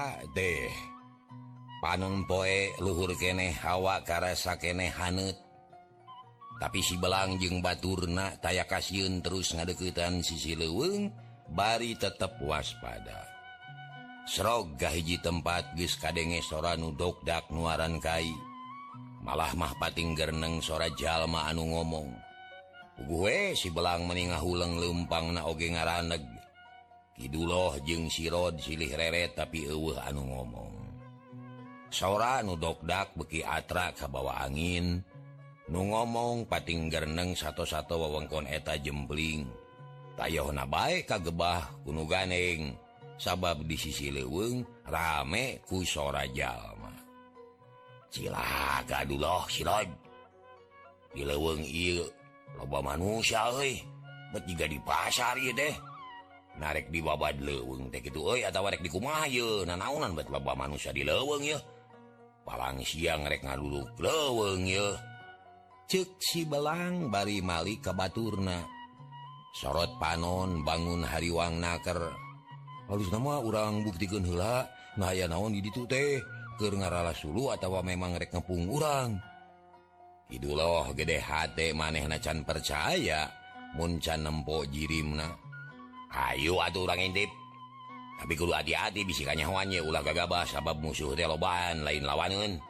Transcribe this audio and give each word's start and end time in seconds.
eta 0.00 0.24
deh. 0.32 0.72
Panon 1.80 2.24
poe 2.24 2.72
luhur 2.80 3.12
kene 3.16 3.52
hawa 3.52 4.04
karsa 4.04 4.56
kene 4.60 4.88
hanet 4.88 5.36
tapi 6.60 6.84
si 6.84 7.00
belang 7.00 7.40
jeung 7.40 7.64
baturna 7.64 8.36
taya 8.36 8.68
kasihun 8.68 9.24
terus 9.24 9.56
ngadeketan 9.56 10.20
sisi 10.20 10.52
leweng 10.52 11.08
bari 11.48 11.96
tetap 11.96 12.36
waspada. 12.44 13.28
Serogah 14.28 14.92
hiji 14.92 15.16
tempat 15.24 15.72
geus 15.72 15.96
kadenge 15.96 16.44
sora 16.44 16.76
nudokdak 16.76 17.48
nuaran 17.48 17.96
kai. 17.96 18.28
Malah 19.24 19.56
mah 19.56 19.72
pating 19.80 20.12
gerneng 20.12 20.60
sora 20.60 20.92
jalma 20.92 21.48
anu 21.48 21.64
ngomong. 21.64 22.08
Gue 23.08 23.56
si 23.56 23.72
belang 23.72 24.04
meningah 24.04 24.44
huleng 24.44 24.76
lempang 24.76 25.32
na 25.32 25.48
oge 25.48 25.72
ngaraneg. 25.72 26.39
Kiduloh 27.20 27.76
jeung 27.84 28.08
sirod 28.08 28.56
silih 28.56 28.96
reret 28.96 29.36
tapi 29.36 29.68
eueuh 29.68 30.00
anu 30.00 30.24
ngomong. 30.24 30.72
Sora 31.92 32.40
nu 32.40 32.56
dokdak 32.56 33.12
beki 33.12 33.44
atra 33.44 33.92
kabawa 33.92 34.40
angin 34.40 35.04
nu 35.68 35.80
ngomong 35.92 36.48
pating 36.48 36.88
gerneng 36.88 37.36
satu-satu 37.36 37.92
wewengkon 38.00 38.48
eta 38.48 38.80
jembling 38.80 39.44
tayoh 40.16 40.48
ka 41.04 41.20
gebah 41.20 41.84
kuno 41.84 42.08
ganeng 42.08 42.72
sabab 43.20 43.68
di 43.68 43.76
sisi 43.76 44.08
leweng 44.08 44.64
rame 44.88 45.60
ku 45.68 45.84
sora 45.84 46.24
jalma. 46.24 46.88
Cilaka 48.08 49.04
dulu 49.04 49.44
sirod 49.44 49.88
di 51.12 51.20
leweng 51.28 51.60
iya 51.68 52.00
loba 52.56 52.80
manusia 52.80 53.44
euy 53.52 53.76
bet 54.32 54.48
juga 54.48 54.64
di 54.64 54.80
pasar 54.80 55.36
ieu 55.36 55.52
deh. 55.52 55.89
narek 56.60 56.92
di 56.92 57.00
babad 57.00 57.40
leweng 57.40 57.88
teh 57.88 58.04
gitu 58.04 58.36
euy 58.36 58.44
atawa 58.44 58.76
rek 58.76 58.84
di 58.84 58.92
kumaha 58.92 59.24
ye? 59.24 59.64
Nanaonan 59.64 60.12
bet 60.12 60.28
loba 60.28 60.52
manusia 60.52 60.92
di 60.92 61.00
leweng 61.00 61.40
ye. 61.40 61.56
Palang 62.44 62.84
siang 62.84 63.24
rek 63.24 63.40
ngaduluk 63.40 63.96
leweng 63.96 64.68
ye. 64.68 64.88
Cek 65.88 66.20
si 66.20 66.44
belang 66.44 67.08
bari 67.08 67.40
mali 67.40 67.80
ke 67.80 67.90
baturna. 67.96 68.60
Sorot 69.56 69.96
panon 69.98 70.62
bangun 70.62 71.02
hariwang 71.02 71.58
naker. 71.58 71.98
Halus 72.86 73.10
nama 73.10 73.40
orang 73.40 73.82
buktikan 73.82 74.22
hela 74.22 74.68
nah 75.00 75.16
ya 75.16 75.26
naon 75.26 75.56
di 75.56 75.64
ditu 75.64 75.88
teh? 75.88 76.20
Keur 76.60 76.76
ngaralas 76.76 77.24
sulu 77.24 77.48
atawa 77.48 77.80
memang 77.80 78.20
rek 78.20 78.36
ngepung 78.36 78.68
urang. 78.68 79.16
Idu 80.30 80.54
loh 80.54 80.86
gede 80.94 81.18
hati 81.18 81.74
maneh 81.74 82.06
nacan 82.06 82.46
percaya 82.46 83.26
muncan 83.74 84.22
nempo 84.22 84.62
jirimna. 84.68 85.49
Ayo 86.10 86.58
atuh 86.58 86.86
orang 86.86 87.06
intip 87.06 87.30
tapi 88.20 88.36
kudu 88.36 88.52
hati-hati 88.52 89.00
bisikannya 89.08 89.48
Hawanya 89.48 89.80
ulah 89.80 90.04
gagabah 90.04 90.44
sabab 90.44 90.76
musuh 90.84 91.16
teh 91.16 91.24
lobaan 91.24 91.86
lain 91.86 92.04
lawanun 92.04 92.60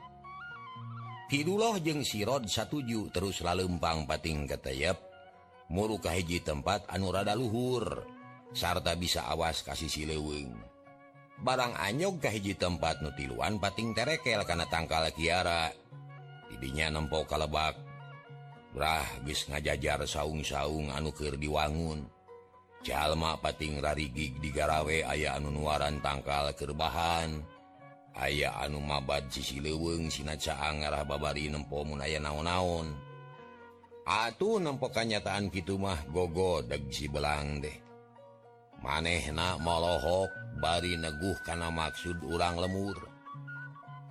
Kidullah 1.27 1.79
jeung 1.83 2.07
sirod 2.07 2.47
satuju 2.47 3.11
terus 3.11 3.43
lalempang 3.43 4.07
pating 4.07 4.47
keteyep 4.47 4.99
murukah 5.71 6.15
hiji 6.15 6.43
tempat 6.43 6.87
anu 6.91 7.11
rada 7.11 7.35
luhur 7.35 8.07
sarta 8.55 8.95
bisa 8.95 9.27
awas 9.27 9.63
kasih 9.67 9.91
sileweng 9.91 10.55
barang 11.41 11.73
anyog 11.81 12.21
ka 12.21 12.29
hiji 12.29 12.53
tempat 12.55 13.01
nutiluan 13.01 13.57
pating 13.57 13.97
terekel 13.97 14.45
karena 14.45 14.69
tangkal 14.69 15.09
Kiara. 15.17 15.73
Didinya 16.53 17.01
nempok 17.01 17.31
kalebak. 17.31 17.79
Brah 18.71 19.09
geus 19.27 19.49
ngajajar 19.51 20.05
saung-saung 20.07 20.93
anu 20.93 21.11
keur 21.11 21.35
diwangun. 21.41 22.20
jalma 22.81 23.37
pating 23.37 23.81
rarigig 23.81 24.41
digarawe 24.41 25.05
aya 25.05 25.37
anu 25.37 25.53
nuaran 25.53 26.01
tangkal 26.01 26.53
kerbahan. 26.57 27.41
Aya 28.17 28.53
anu 28.59 28.83
mabad 28.83 29.31
sisi 29.31 29.63
leweng 29.63 30.11
sinacaang 30.11 30.83
ngarah 30.83 31.07
babari 31.07 31.47
nempomun 31.47 32.03
aya 32.03 32.19
naon-naon. 32.19 32.91
Atuh 34.05 34.59
nempok 34.59 34.91
kanyataan 34.91 35.53
gitu 35.55 35.79
mah 35.79 36.03
gogo 36.11 36.61
deg 36.67 36.91
si 36.91 37.07
belang 37.07 37.63
deh. 37.63 37.79
Maneh 38.83 39.31
na 39.31 39.61
molohok 39.61 40.59
bari 40.59 40.97
neguh 40.97 41.39
karena 41.47 41.71
maksud 41.71 42.25
urang 42.27 42.59
lemur. 42.59 42.97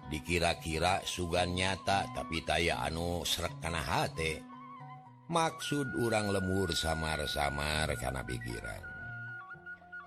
Dikira-kira 0.09 1.06
sugan 1.06 1.53
nyata 1.53 2.09
tapi 2.16 2.41
taya 2.47 2.81
anu 2.81 3.22
srek 3.25 3.59
kana 3.62 3.81
hate. 3.81 4.48
maksud 5.29 5.94
urang 5.95 6.34
lemur 6.34 6.73
samar-samar 6.73 7.94
karena 7.95 8.25
pikiran. 8.25 8.84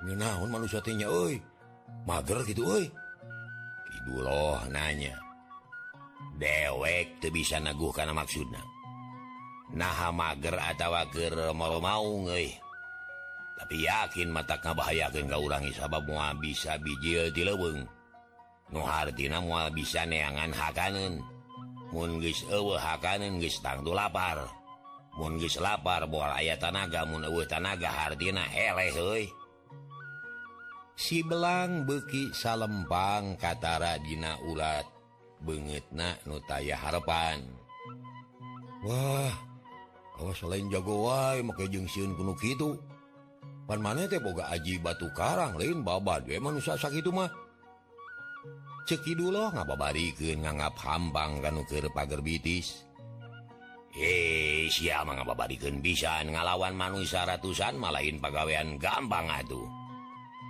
Naon 0.03 0.51
manusianya 0.51 1.07
oi 1.07 1.39
mager 2.03 2.43
gitu 2.43 2.67
oi 2.67 2.91
Kidul 3.87 4.27
loh 4.27 4.59
nanya. 4.67 5.15
Dewek 6.43 7.23
tuh 7.23 7.31
bisa 7.31 7.63
naguh 7.63 7.95
karena 7.95 8.11
maksudnya 8.11 8.63
nah 9.73 10.13
mager 10.13 10.53
atau 10.53 10.93
wager 10.93 11.33
mau 11.57 11.81
mau 11.81 12.05
nge 12.29 12.61
tapi 13.57 13.89
yakin 13.89 14.29
mata 14.29 14.61
kebahayakan 14.61 15.33
kau 15.33 15.49
urangi 15.49 15.73
sabab 15.73 16.05
mua 16.05 16.37
bisa 16.37 16.77
bijil 16.77 17.33
di 17.33 17.41
leweng 17.41 17.81
nuhartina 18.69 19.41
mua 19.41 19.73
bisa 19.73 20.05
neangan 20.05 20.53
hakanan 20.53 21.25
mun 21.89 22.21
geus 22.21 22.45
eueuh 22.53 22.81
hakanan 22.81 23.37
geus 23.41 23.61
tangtu 23.61 23.93
lapar. 23.93 24.62
munggis 25.17 25.61
lapar 25.61 26.09
bo 26.09 26.25
aya 26.25 26.57
tanaga 26.57 27.05
tanaga 27.49 27.91
Hardina 27.93 28.45
hele 28.49 29.29
si 31.03 31.25
belang 31.25 31.83
beki 31.89 32.31
salempang 32.31 33.35
katara 33.41 33.99
dina 33.99 34.39
ulat 34.47 34.87
banget 35.43 35.83
na 35.91 36.15
nutaya 36.23 36.79
harepan. 36.79 37.43
Wah 38.87 39.35
kalau 40.15 40.35
selain 40.39 40.71
jago 40.71 41.11
wa 41.11 41.35
maka 41.43 41.67
jengsiun 41.67 42.15
gunung 42.15 42.39
gitu 42.39 42.79
pan 43.67 43.83
mana 43.83 44.07
teh 44.07 44.23
boga 44.23 44.47
aji 44.55 44.79
batu 44.79 45.11
karang 45.15 45.59
lain 45.59 45.83
babad 45.83 46.23
dia 46.27 46.39
manusia 46.39 46.79
sakit 46.79 47.11
mah. 47.11 47.31
Ceki 48.83 49.15
dulu 49.15 49.55
ngababarikan 49.55 50.43
nganggap 50.43 50.75
hambang 50.83 51.39
kanu 51.39 51.63
ke 51.67 51.87
pagar 51.95 52.19
bitis. 52.19 52.83
Yes 53.93 54.81
ya 54.81 55.05
mengabadikan 55.05 55.85
bisa 55.85 56.25
ngalawan 56.25 56.73
manusia 56.73 57.29
ratusan 57.29 57.77
malain 57.77 58.17
pegawaian 58.17 58.81
gampang 58.81 59.29
atuh 59.29 59.83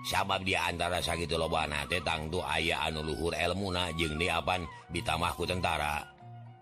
sabab 0.02 0.42
dia 0.42 0.66
antara 0.66 0.98
sakit 0.98 1.30
lobana 1.38 1.86
tetangtu 1.86 2.42
ayah 2.42 2.90
anu 2.90 3.06
Luhur 3.06 3.34
elmuna 3.34 3.94
jeng 3.94 4.18
diapan 4.18 4.66
ditamahku 4.90 5.46
tentara. 5.46 6.02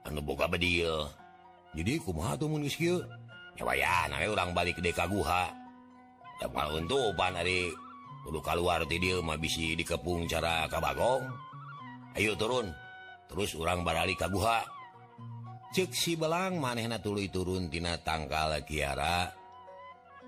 Anu 0.04 0.20
buka 0.24 0.48
bedil. 0.48 1.08
Jadi 1.76 2.00
orang 2.00 2.36
eh, 4.50 4.54
balik 4.56 4.74
ke 4.80 4.82
deka 4.82 5.06
guha 5.06 5.52
dekaguha 6.40 7.12
untuk 8.20 8.44
keluar 8.44 8.84
tidil 8.84 9.24
mabisi 9.24 9.76
dikepung 9.76 10.28
cara 10.28 10.68
Kabagong. 10.68 11.24
Ayo 12.16 12.36
turun. 12.36 12.68
Terus 13.30 13.54
orang 13.56 13.86
barali 13.86 14.18
Kaguha. 14.18 14.79
cek 15.70 15.90
si 15.94 16.18
belang 16.18 16.58
manehna 16.58 16.98
tulu 16.98 17.22
turuntina 17.30 17.98
tangkal 18.02 18.58
Kiara. 18.66 19.30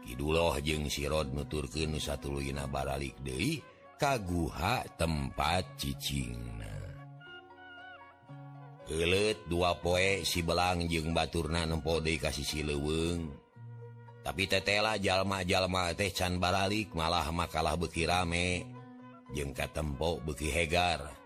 Kiduloh 0.02 0.58
jeung 0.58 0.90
sirod 0.90 1.30
nuturke 1.30 1.86
Nusa 1.86 2.18
Tuluna 2.18 2.66
Baralik 2.66 3.22
Dei 3.22 3.62
kaguha 3.94 4.82
tempat 4.98 5.78
cicingna. 5.78 6.74
Kelet 8.82 9.46
dua 9.46 9.78
poe 9.78 10.26
si 10.26 10.42
belang 10.42 10.90
jeung 10.90 11.14
Baturna 11.14 11.62
nempo 11.62 12.02
nempode 12.02 12.18
kasih 12.18 12.42
si 12.42 12.60
leweng 12.66 13.42
tapi 14.22 14.46
tetela 14.46 14.94
jalma-jalma 15.02 15.90
teh 15.98 16.14
can 16.14 16.38
baralik 16.38 16.94
malah 16.94 17.26
makalah 17.34 17.74
beki 17.74 18.06
rame 18.06 18.62
jengka 19.34 19.66
katempo 19.66 20.22
beki 20.22 20.48
hegar. 20.50 21.21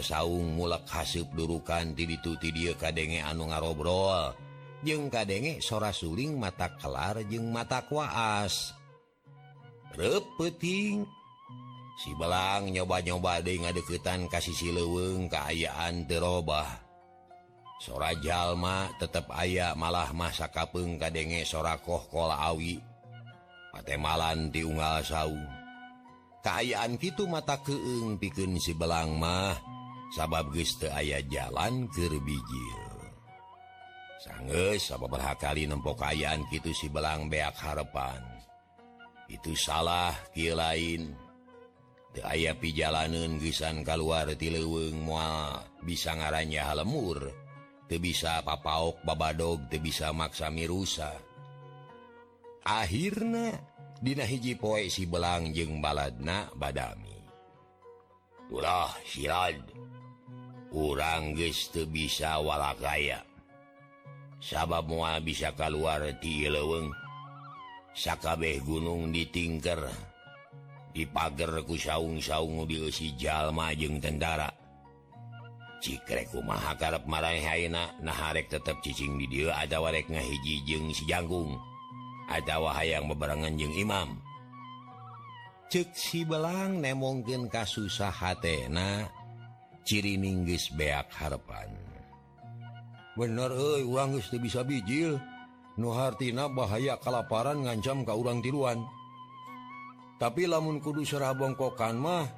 saung 0.00 0.56
mulak 0.56 0.88
hasub 0.88 1.28
durukan 1.36 1.92
tidituti 1.94 2.50
dia 2.50 2.72
kadenge 2.74 3.20
anu 3.22 3.50
ngarobrol. 3.50 4.32
Jeung 4.80 5.12
kadenge 5.12 5.60
sora 5.60 5.92
suling 5.92 6.40
mata 6.40 6.72
kelar 6.80 7.20
jeung 7.28 7.52
mata 7.52 7.84
kuas 7.84 8.72
repeting 9.92 11.04
si 12.00 12.16
belang 12.16 12.72
nyoba-nyoba 12.72 13.44
de 13.44 13.60
ngadeketan 13.60 14.24
kasih 14.32 14.56
si 14.56 14.72
leweng 14.72 15.28
keayaan 15.28 16.08
terobah 16.08 16.80
sora 17.76 18.16
jalma 18.24 18.88
tetap 18.96 19.28
aya 19.36 19.76
malah 19.76 20.16
masa 20.16 20.48
kapeng 20.48 20.96
kadenge 20.96 21.44
sora 21.44 21.76
kohkola 21.76 22.40
awi. 22.48 22.80
Patemalan 23.70 24.48
diunggal 24.48 25.04
saung. 25.04 25.59
keayaan 26.40 26.96
gitu 27.00 27.28
mata 27.28 27.60
keeng 27.60 28.16
piken 28.16 28.56
si 28.60 28.72
belang 28.76 29.16
mah. 29.16 29.56
Sabab 30.10 30.50
geste 30.50 30.90
ayah 30.90 31.22
jalan 31.30 31.86
kebijil 31.94 32.90
sang 34.20 34.52
sababha 34.76 35.32
kali 35.40 35.64
nempok 35.64 35.96
kayan 36.04 36.44
gitu 36.52 36.76
si 36.76 36.92
belang 36.92 37.32
beak 37.32 37.56
harepan. 37.56 38.20
Itu 39.32 39.56
salah 39.56 40.12
ki 40.36 40.52
lain. 40.52 41.16
The 42.10 42.26
aya 42.26 42.58
pijalanun 42.58 43.38
gisan 43.38 43.86
keluar 43.86 44.26
ti 44.34 44.50
leweng 44.50 44.98
mua 44.98 45.62
bisa 45.86 46.18
ngarannya 46.18 46.82
lemur 46.82 47.30
te 47.86 48.02
bisa 48.02 48.42
papaok 48.42 49.06
babadog 49.06 49.70
te 49.70 49.78
bisa 49.78 50.10
maksami 50.10 50.66
rusa 50.66 51.14
akhirnya 52.66 53.62
Dina 54.00 54.24
hiji 54.24 54.56
poe 54.56 54.88
si 54.88 55.04
belang 55.04 55.52
jeung 55.52 55.84
baladna 55.84 56.48
badami. 56.56 57.20
Ulah 58.48 58.88
sirad 59.04 59.60
urang 60.72 61.36
geus 61.36 61.68
teu 61.68 61.84
bisa 61.84 62.40
walakaya. 62.40 63.20
Sabab 64.40 64.88
moal 64.88 65.20
bisa 65.20 65.52
keluar 65.52 66.00
ti 66.16 66.48
leweng 66.48 66.88
sakabeh 67.92 68.64
gunung 68.64 69.12
ditingker 69.12 69.84
dipager 70.96 71.60
ku 71.68 71.76
saung-saung 71.76 72.64
di 72.64 72.80
jalma 73.20 73.76
jeung 73.76 74.00
tentara. 74.00 74.48
Cikrek 75.84 76.32
kumaha 76.32 76.72
karep 76.80 77.04
marang 77.04 77.36
haak 77.36 78.00
naharek 78.00 78.48
tetep 78.48 78.80
cicing 78.80 79.20
di 79.20 79.28
dia 79.28 79.52
ada 79.60 79.76
warek 79.76 80.08
ngahiji 80.08 80.64
jeung 80.64 80.88
si 80.88 81.04
Jagung 81.04 81.56
adawa 82.30 82.78
hayang 82.78 83.10
bebarangan 83.10 83.58
jeung 83.58 83.74
Imam. 83.74 84.22
Cek 85.70 85.90
si 85.94 86.22
belang 86.22 86.78
nemongken 86.78 87.50
kasusah 87.50 88.10
hatna 88.10 89.10
cirininggis 89.82 90.70
beak 90.74 91.10
harepan. 91.14 91.70
Bener 93.18 93.50
e, 93.50 93.82
orang 93.84 94.18
bisa 94.18 94.62
bijil. 94.62 95.18
Nuhartina 95.78 96.50
bahaya 96.50 96.98
kelaparan 96.98 97.64
ngancam 97.64 98.04
ke 98.04 98.12
urang 98.12 98.42
tiruan 98.44 98.84
tapi 100.20 100.44
lamun 100.44 100.84
kudu 100.84 101.00
serah 101.00 101.32
bongkokan 101.32 101.96
mah 101.96 102.28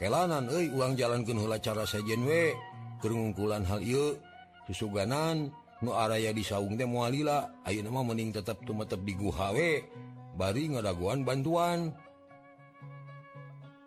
kelanan 0.00 0.48
e, 0.48 0.72
uang 0.72 0.96
jalan 0.96 1.20
kenhula 1.20 1.60
cara 1.60 1.84
sejenwe 1.84 2.56
kerungkulan 3.04 3.60
hal 3.68 3.84
yuk 3.84 4.16
susuganan 4.64 5.52
dan 5.52 5.65
nuaraya 5.84 6.32
disaung 6.32 6.78
teh 6.78 6.88
mualila 6.88 7.50
Ayo 7.68 7.84
nama 7.84 8.00
mening 8.00 8.32
tetap 8.32 8.62
tumetep 8.64 9.00
di 9.04 9.12
guhawe 9.18 9.70
bari 10.36 10.68
ngadaguan 10.68 11.24
bantuan. 11.24 11.90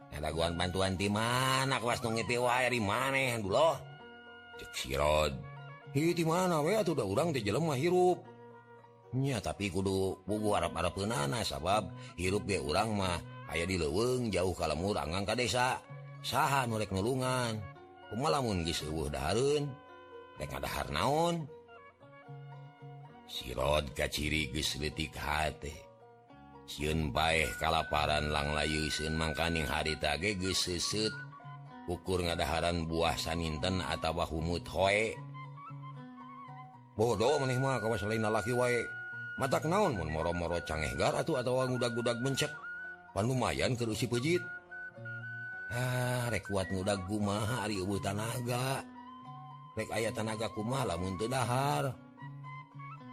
Ngadaguan 0.10 0.58
bantuan 0.58 0.94
di 0.98 1.08
mana 1.08 1.78
kuas 1.78 2.02
nongi 2.02 2.26
piwai 2.26 2.68
di 2.74 2.82
mana 2.82 3.38
dulu 3.38 3.72
cek 4.60 4.72
sirod 4.76 5.34
hi 5.96 6.12
di 6.12 6.26
mana 6.28 6.60
we 6.60 6.76
atuh 6.76 6.94
udah 6.94 7.08
urang 7.08 7.30
teh 7.32 7.42
jelema 7.42 7.78
hirup. 7.78 8.22
Nya 9.10 9.42
tapi 9.42 9.74
kudu 9.74 10.22
bubu 10.22 10.54
arab 10.54 10.78
arab 10.78 10.94
penana 10.94 11.42
sabab 11.42 11.90
hirup 12.14 12.46
ge 12.46 12.62
urang 12.62 12.94
mah 12.94 13.18
aya 13.50 13.66
di 13.66 13.82
leuweung 13.82 14.30
jauh 14.30 14.54
kalemur 14.54 14.94
anggang 15.02 15.26
ka 15.26 15.34
desa. 15.34 15.82
Saha 16.22 16.70
nu 16.70 16.78
rek 16.78 16.94
nulungan. 16.94 17.58
Kumalamun 18.10 18.66
geus 18.66 18.86
eueuh 18.86 19.10
dahareun 19.10 19.70
rek 20.38 20.50
ngadahar 20.50 20.94
naon? 20.94 21.46
sirod 23.30 23.94
ka 23.94 24.10
ciri 24.10 24.50
gesletik 24.50 25.14
hati 25.14 25.72
siun 26.66 27.14
baik 27.14 27.62
kalaparan 27.62 28.34
lang 28.34 28.58
layu 28.58 28.90
layuun 28.90 29.14
mangkaning 29.14 29.70
hari 29.70 29.94
tage 30.02 30.34
gesesut 30.38 31.14
ukur 31.90 32.22
ngadaharan 32.22 32.86
buah 32.86 33.18
saninten 33.18 33.82
atau 33.82 34.14
humut 34.30 34.62
hoe. 34.70 35.18
Bodoh 36.94 37.42
meneh 37.42 37.58
mah 37.58 37.82
kawas 37.82 38.06
lain 38.06 38.22
lalaki 38.22 38.54
wae. 38.54 38.86
Matak 39.42 39.66
naon 39.66 39.98
mun 39.98 40.14
moro-moro 40.14 40.62
cangehgar 40.62 41.16
atuh 41.16 41.42
atawa 41.42 41.66
ngudag-gudag 41.66 42.20
mencek 42.22 42.52
pan 43.16 43.26
lumayan 43.26 43.74
kerusi 43.74 44.06
pejit. 44.06 44.44
Ah 45.74 46.30
rek 46.30 46.46
kuat 46.46 46.70
ngudag 46.70 47.02
kumaha 47.10 47.66
ari 47.66 47.82
eueuh 47.82 47.98
tanaga. 48.04 48.84
Rek 49.80 49.90
aya 49.96 50.12
tanaga 50.14 50.52
kumaha 50.54 50.94
lamun 50.94 51.16
teu 51.18 51.32
dahar. 51.32 52.09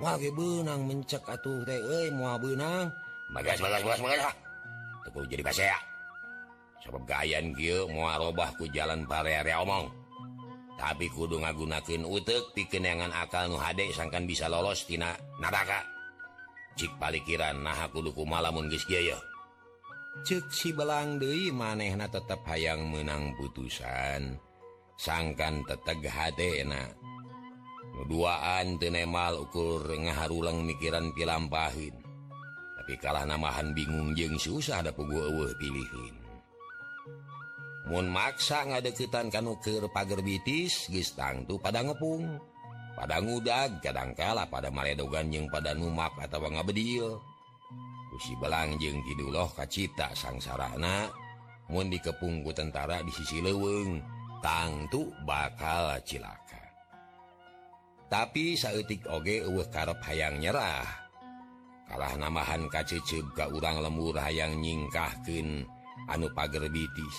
wage 0.00 0.28
benang 0.32 0.84
mencek 0.84 1.24
atuh 1.24 1.64
teh 1.64 1.80
euy 1.80 2.08
moal 2.12 2.36
benang 2.40 2.92
bagas 3.32 3.58
bagas 3.58 3.82
bagas 3.82 4.00
bagas 4.04 4.22
ah. 4.28 4.34
teu 5.08 5.24
jadi 5.24 5.42
basea. 5.42 5.78
Sebab 6.84 7.02
gayan 7.08 7.56
kieu 7.56 7.88
moal 7.90 8.30
robah 8.30 8.52
ku 8.54 8.68
jalan 8.70 9.08
barere 9.08 9.56
omong. 9.58 9.88
Tapi 10.76 11.08
kudu 11.08 11.40
ngagunakeun 11.40 12.04
utek 12.04 12.52
pikeneangan 12.52 13.10
akal 13.16 13.48
nu 13.48 13.56
hade 13.56 13.88
sangkan 13.96 14.28
bisa 14.28 14.44
lolos 14.46 14.84
tina 14.84 15.16
neraka 15.40 15.80
cik 16.76 16.92
palikiran 17.00 17.64
nah 17.64 17.88
kudu 17.88 18.12
kumalamun 18.12 18.68
geus 18.68 18.84
kieu 18.84 19.16
cek 20.24 20.52
si 20.52 20.76
belang 20.76 21.16
deui 21.16 21.48
manehna 21.48 22.08
tetep 22.08 22.40
hayang 22.44 22.88
menang 22.88 23.32
putusan. 23.36 24.36
Sangkan 24.96 25.60
teteg 25.68 26.00
hade 26.08 26.64
duaan 28.04 28.76
tenemal 28.76 29.48
ukur 29.48 29.88
ngaharulang 29.88 30.60
mikiran 30.66 31.08
pilampahin. 31.16 31.96
tapi 32.76 33.02
kalah 33.02 33.26
namahan 33.26 33.74
bingung 33.74 34.14
jeng 34.14 34.38
susah 34.38 34.78
ada 34.84 34.94
pugu 34.94 35.18
pilihin. 35.58 36.14
Mun 37.90 38.06
maksa 38.12 38.62
ngadeketan 38.62 39.26
kanukir 39.26 39.82
pagar 39.90 40.22
bitis 40.22 40.86
gistang 40.86 41.42
tuh 41.48 41.58
pada 41.58 41.82
ngepung. 41.82 42.38
Pada 42.94 43.18
ngudag 43.18 43.82
kadangkala 43.82 44.46
pada 44.46 44.70
maledogan 44.70 45.32
jeng 45.34 45.50
pada 45.50 45.74
numak 45.74 46.14
atau 46.16 46.38
bangga 46.38 46.62
bedil 46.62 47.18
kusi 48.16 48.32
belang 48.40 48.80
jeng 48.80 49.04
kiduloh 49.04 49.44
kacita 49.52 50.08
sang 50.16 50.40
sarana 50.40 51.10
mun 51.68 51.92
dikepung 51.92 52.40
ku 52.40 52.48
tentara 52.48 53.04
di 53.04 53.12
sisi 53.12 53.44
leweng 53.44 54.00
tangtu 54.40 55.12
bakal 55.28 56.00
cilaka 56.06 56.45
tapi 58.06 58.54
sayatik 58.54 59.06
oge 59.10 59.42
uh 59.42 59.66
karep 59.70 59.98
hayang 60.06 60.38
nyerah. 60.38 60.86
Kalah 61.86 62.18
namahan 62.18 62.66
kacecep 62.66 63.22
ga 63.34 63.46
urang 63.50 63.78
lemur 63.78 64.18
hayang 64.18 64.58
nyingkahken 64.58 65.62
anu 66.10 66.26
pagar 66.34 66.66
bitis. 66.66 67.18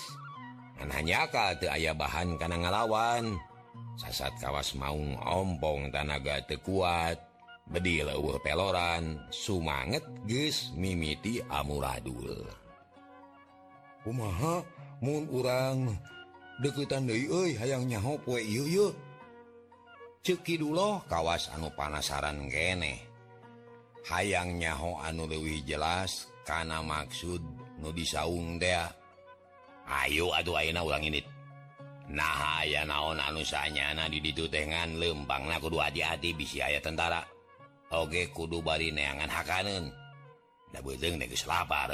Anhanyaka 0.80 1.56
te 1.56 1.66
aya 1.68 1.96
bahan 1.96 2.36
kana 2.36 2.60
ngalawan. 2.60 3.36
Sasat 3.98 4.30
kawas 4.38 4.78
maung 4.78 5.18
ompong 5.18 5.90
tanaga 5.90 6.38
tekuat 6.46 7.18
bedil 7.66 8.06
leuh 8.08 8.38
peloran 8.40 9.18
sumanget 9.34 10.04
ges 10.24 10.70
mimiti 10.78 11.42
amuradul. 11.50 12.46
Kumaha 14.06 14.62
mun 15.02 15.26
urang 15.34 15.92
deketan 16.62 17.10
deui 17.10 17.26
euy 17.26 17.50
hayang 17.58 17.90
nyaho 17.90 18.14
poe 18.22 18.38
ieu 18.38 18.64
yeuh 18.70 18.92
ceki 20.22 20.60
dulu 20.60 21.02
kawas 21.06 21.50
anu 21.54 21.70
panasaran 21.74 22.48
gene. 22.50 23.04
Hayang 24.08 24.56
nyaho 24.56 24.96
anu 25.04 25.28
Dewi 25.28 25.60
jelas 25.62 26.30
karena 26.46 26.80
maksud 26.80 27.42
nu 27.82 27.92
disaung 27.92 28.56
dea. 28.56 28.88
Ayo 29.88 30.32
aduh 30.36 30.60
Aina 30.60 30.84
ulang 30.84 31.04
ini 31.04 31.20
nah 32.08 32.64
aya 32.64 32.88
naon 32.88 33.20
anusanya 33.20 33.92
na 33.92 34.08
di 34.08 34.24
ditutengan 34.24 34.96
lempang 34.96 35.44
na 35.44 35.60
kudu 35.60 35.76
hati-hati 35.76 36.32
bisi 36.32 36.64
aya 36.64 36.80
tentara. 36.80 37.20
Oke 37.92 38.32
kudu 38.32 38.60
bari 38.64 38.92
neangan 38.92 39.28
hakanen 39.28 39.92
da 40.72 40.84
beteng 40.84 41.16
negus 41.16 41.48
lapar 41.48 41.88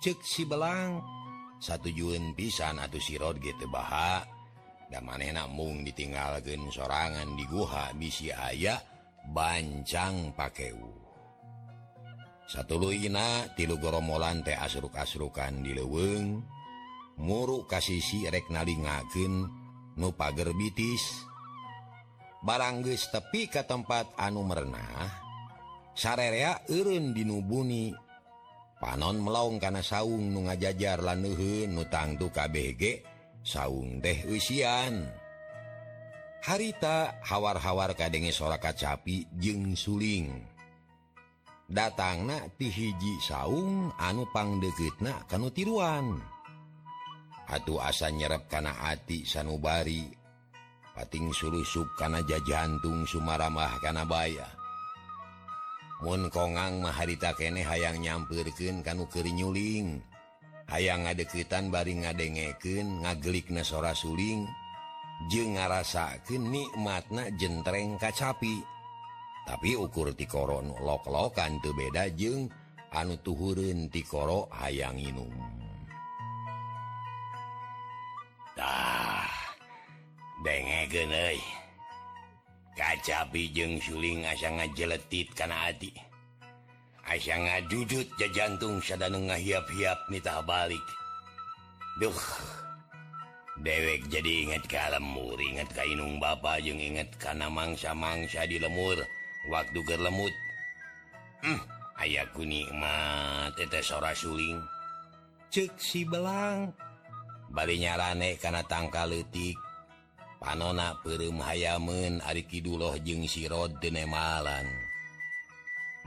cek 0.00 0.18
si 0.24 0.48
belang 0.48 0.96
satu 1.60 1.92
Jun 1.92 2.32
pisan 2.32 2.80
atau 2.80 2.96
si 2.96 3.20
rod 3.20 3.36
gitu 3.36 3.68
bahak 3.68 4.24
dan 4.90 5.06
maneh 5.06 5.30
namung 5.30 5.86
ditinggalkan 5.86 6.66
sorangan 6.68 7.38
di 7.38 7.46
Guha 7.46 7.94
bisi 7.94 8.34
ayah 8.34 8.82
bancang 9.30 10.34
pakaiu 10.34 11.00
satu 12.50 12.82
Luina 12.82 13.46
tilugoromolan 13.54 14.42
teh 14.42 14.58
asruk-asrukan 14.58 15.62
di 15.62 15.70
leweng 15.70 16.42
muruk 17.22 17.70
kasisi 17.70 18.26
reknalingaken 18.26 19.32
nu 19.94 20.10
pager 20.10 20.50
bitis. 20.50 21.30
Barangges 22.42 23.12
tepi 23.14 23.46
ke 23.46 23.62
tempat 23.62 24.18
anu 24.18 24.42
merenah 24.42 25.12
sarerea 25.94 26.66
Erun 26.72 27.14
dinubuni 27.14 27.94
panon 28.82 29.20
melaung 29.22 29.62
karena 29.62 29.84
saung 29.84 30.32
nu 30.32 30.48
ngajajar 30.48 31.04
lanuhun 31.06 31.70
nutangtu 31.70 32.32
KBG 32.32 32.82
saung 33.40 33.98
deh 34.04 34.24
usian 34.28 35.08
harita 36.40 37.20
hawar-hawar 37.20 37.92
kadenge 37.92 38.32
soraka 38.32 38.72
capi 38.72 39.28
jeng 39.36 39.76
suling. 39.76 40.32
Datang 41.70 42.26
na 42.26 42.50
tihiji 42.58 43.22
saung 43.22 43.94
anupang 43.94 44.58
deketnak 44.58 45.30
kanu 45.30 45.54
tiruan. 45.54 46.18
Atuh 47.46 47.78
asa 47.78 48.10
nyerep 48.10 48.50
kana 48.50 48.74
hati 48.74 49.22
sanubari. 49.22 50.10
Pating 50.90 51.30
suruh 51.30 51.64
kana 51.96 52.20
jajantung 52.26 53.06
Sumaramah 53.06 53.78
kana 53.78 54.02
baya. 54.02 54.44
Mun 56.02 56.28
kongang 56.28 56.82
maharita 56.82 57.32
kene 57.38 57.62
hayang 57.62 58.02
nyampirken 58.02 58.82
kanu 58.82 59.06
keri 59.06 59.30
nyuling. 59.30 60.02
ayaang 60.70 61.06
ngadeketan 61.06 61.68
bari 61.74 61.98
ngadengeken 61.98 63.02
ngagelik 63.02 63.50
na 63.50 63.66
sora 63.66 63.92
suling. 63.92 64.46
Je 65.28 65.44
ngarasaken 65.44 66.48
nikmatna 66.48 67.28
jentreng 67.36 68.00
kacapi. 68.00 68.64
Tapi 69.44 69.76
ukur 69.76 70.16
tikoron 70.16 70.72
lok-lokan 70.80 71.60
tuh 71.60 71.76
beda 71.76 72.08
jeng 72.16 72.48
anu 72.94 73.20
tuhurun 73.20 73.92
tikoro 73.92 74.48
hayang 74.48 74.96
inum. 74.96 75.28
Denge 80.40 80.88
kacapi 82.72 83.52
jeng 83.52 83.76
suling 83.76 84.24
asa 84.24 84.48
ngajeletit 84.48 85.36
karena 85.36 85.68
ati. 85.68 86.09
Asya 87.10 87.42
nga 87.42 87.58
jujud 87.66 88.06
ja 88.22 88.30
jantung 88.30 88.78
sada 88.78 89.10
nga 89.10 89.34
hiap-hiap 89.34 90.06
nitah 90.14 90.46
balik. 90.46 90.86
Duh. 91.98 92.22
Dewek 93.60 94.08
jadi 94.08 94.46
ingat 94.46 94.64
kalemur 94.70 95.36
ingat 95.36 95.68
kainung 95.76 96.16
Bapak 96.16 96.64
jeung 96.64 96.80
inget 96.80 97.12
karena 97.20 97.50
mangsa-mangsa 97.52 98.48
di 98.48 98.56
lemur 98.56 98.96
waktu 99.50 99.80
ke 99.84 100.00
lemut. 100.00 100.32
Hmm, 101.44 101.60
aya 101.98 102.24
ku 102.30 102.46
nikmat 102.46 103.58
ora 103.92 104.14
suling. 104.14 104.62
Cek 105.50 105.76
si 105.76 106.06
belang. 106.06 106.72
Balinya 107.50 107.98
raneh 107.98 108.38
karena 108.38 108.62
tangka 108.62 109.02
letik 109.04 109.58
panona 110.40 110.96
perum 111.04 111.42
hayamen 111.44 112.24
Ari 112.24 112.48
Kiduloh 112.48 112.96
jeung 113.02 113.28
sirod 113.28 113.76
dene 113.82 114.08
Malang 114.08 114.79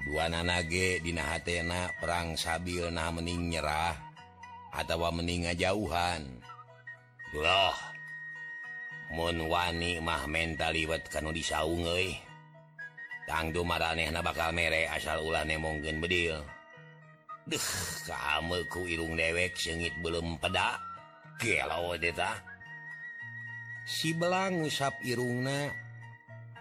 dua 0.01 0.25
nanage 0.33 0.97
Dina 1.05 1.37
hatena 1.37 1.93
perang 2.01 2.33
sabil 2.33 2.89
nah 2.89 3.13
mening 3.13 3.53
nyerah 3.53 3.93
atau 4.73 5.05
meninga 5.13 5.53
jauhan 5.53 6.41
loh 7.37 7.93
Muwani 9.13 10.01
mah 10.01 10.25
mental 10.25 10.73
liwat 10.73 11.05
kan 11.05 11.29
disaung 11.29 11.85
tangdu 13.29 13.61
mareh 13.61 14.09
na 14.09 14.25
bakal 14.25 14.49
mere 14.49 14.89
asal 14.89 15.21
ulah 15.21 15.45
nemonggen 15.45 16.01
bedil. 16.01 16.41
Deh 17.45 17.67
kamuku 18.09 18.89
irung 18.89 19.13
dewek 19.13 19.53
sengit 19.53 19.93
belum 20.01 20.41
peda. 20.41 20.81
Kelau 21.37 21.93
si 23.83 24.15
belang 24.15 24.63
ngusap 24.63 25.03
irungna 25.03 25.69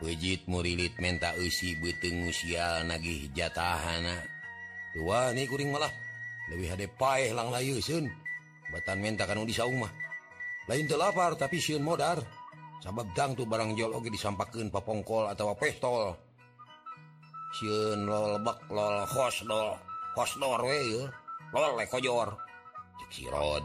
wejit 0.02 0.44
murilit 0.50 0.92
menta 0.98 1.32
usi 1.38 1.78
beteng 1.78 2.26
usia 2.26 2.82
nagih 2.82 3.30
jatahana. 3.32 4.18
Tua 4.92 5.30
nih 5.32 5.46
kuring 5.48 5.70
malah. 5.72 5.90
Lebih 6.50 6.68
hade 6.74 6.86
paeh 6.98 7.30
lang 7.32 7.48
layu 7.54 7.78
sun. 7.78 8.10
Batan 8.68 8.98
menta 9.00 9.24
kan 9.24 9.40
disaung 9.46 9.78
mah. 9.80 9.92
Lain 10.66 10.84
teu 10.90 10.98
lapar 10.98 11.38
tapi 11.38 11.62
sieun 11.62 11.80
modar. 11.80 12.18
Sabab 12.82 13.06
dang 13.14 13.38
tuh 13.38 13.46
barang 13.46 13.78
jual 13.78 13.94
oge 13.94 14.10
disampakeun 14.10 14.68
papongkol 14.68 15.30
atau 15.30 15.54
pestol. 15.54 16.18
Sieun 17.56 18.04
lol 18.04 18.36
lebak 18.36 18.58
lol 18.68 19.06
hos 19.06 19.36
dol 19.46 19.78
hos 20.18 20.32
dor 20.36 20.60
we 20.66 20.78
yeuh 20.98 21.08
lol 21.54 21.72
lekojor 21.78 22.28
cek 22.98 23.10
si 23.14 23.24
rod. 23.30 23.64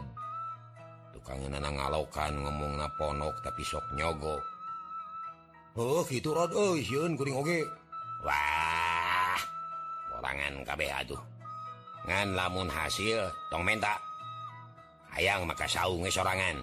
Anak 1.28 1.76
ngalokan 1.76 2.40
ngomong 2.40 2.80
na 2.80 2.88
ponok 2.96 3.36
tapi 3.44 3.60
sok 3.60 3.84
nyogo 3.92 4.40
Oh 5.78 6.02
gitu 6.10 6.34
Rod. 6.34 6.50
Oh, 6.58 6.74
siun, 6.74 7.14
kuring 7.14 7.38
oge. 7.38 7.62
Wah 8.26 9.38
orangan 10.18 10.66
kabeh 10.66 10.90
aduh. 10.90 11.22
Ngan 12.10 12.34
lamun 12.34 12.66
hasil 12.66 13.30
tong 13.54 13.62
menta. 13.62 13.94
Ayaang 15.14 15.46
maka 15.46 15.70
sauunge 15.70 16.10
sorangan. 16.10 16.58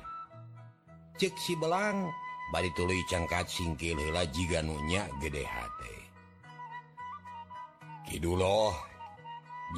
Cek 1.16 1.32
si 1.40 1.56
belang 1.56 2.12
bari 2.52 2.68
tuluy 2.76 3.00
cangkat 3.08 3.48
singkil 3.48 3.96
hela 3.96 4.28
jika 4.36 4.60
nunya 4.60 5.08
gede 5.24 5.48
hati 5.48 5.96
Kidul 8.06 8.44
loh 8.44 8.76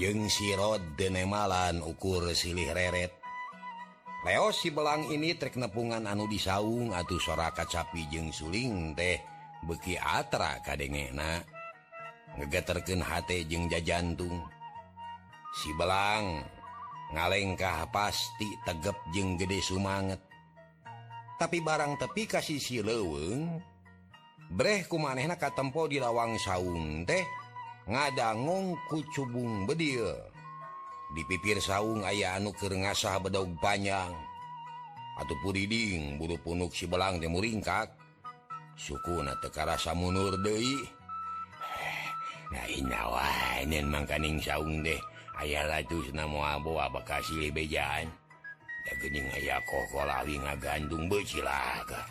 jeng 0.02 0.26
sirot 0.28 0.82
denemalan 0.98 1.80
ukur 1.86 2.34
silih 2.34 2.74
reret. 2.74 3.17
Leo 4.26 4.50
si 4.50 4.74
belang 4.74 5.06
ini 5.14 5.38
trek 5.38 5.62
nepungan 5.62 6.10
anu 6.10 6.26
disaung 6.26 6.90
atau 6.90 7.22
sora 7.22 7.54
kacapi 7.54 8.10
jeng 8.10 8.34
suling 8.34 8.98
teh. 8.98 9.22
Beki 9.62 9.98
atra 9.98 10.58
kadengena. 10.66 11.42
Ngegeterken 12.38 13.02
hate 13.02 13.46
jeng 13.46 13.70
jajantung. 13.70 14.42
Si 15.62 15.70
belang 15.78 16.46
ngalengkah 17.14 17.90
pasti 17.94 18.50
tegep 18.66 18.98
jeng 19.14 19.38
gede 19.38 19.62
sumanget. 19.62 20.22
Tapi 21.38 21.62
barang 21.62 22.02
tepi 22.02 22.26
kasih 22.26 22.58
si 22.58 22.82
leweng 22.82 23.62
breh 24.50 24.90
kumanehna 24.90 25.38
katempo 25.38 25.86
di 25.86 26.02
lawang 26.02 26.40
saung 26.42 27.06
teh 27.06 27.22
ngadangong 27.86 28.74
kucubung 28.90 29.70
bedil. 29.70 30.37
di 31.16 31.22
pipir 31.24 31.64
saung 31.64 32.04
ayah 32.04 32.36
anu 32.40 32.52
ke 32.52 32.68
ngasah 32.68 33.22
bedaug 33.24 33.52
panjang. 33.64 34.12
Atau 35.18 35.34
puriding 35.42 36.22
buru 36.22 36.38
punuk 36.38 36.74
si 36.78 36.86
belang 36.86 37.18
temu 37.18 37.42
ringkat 37.42 37.90
suku 38.78 39.26
na 39.26 39.34
tekarasa 39.42 39.98
munur 39.98 40.38
Dei 40.38 40.78
nawain 42.86 43.72
makaning 43.90 44.38
saung 44.38 44.86
deh. 44.86 45.02
Ayaah 45.38 45.70
ratus 45.70 46.18
namuaboa 46.18 46.90
bejaan 46.90 47.38
lebejan 47.38 48.10
daing 48.90 49.28
aya 49.38 49.62
koko 49.70 50.02
lawi 50.02 50.40
nga 50.42 50.56
gandung 50.58 51.06
becilaka 51.12 52.02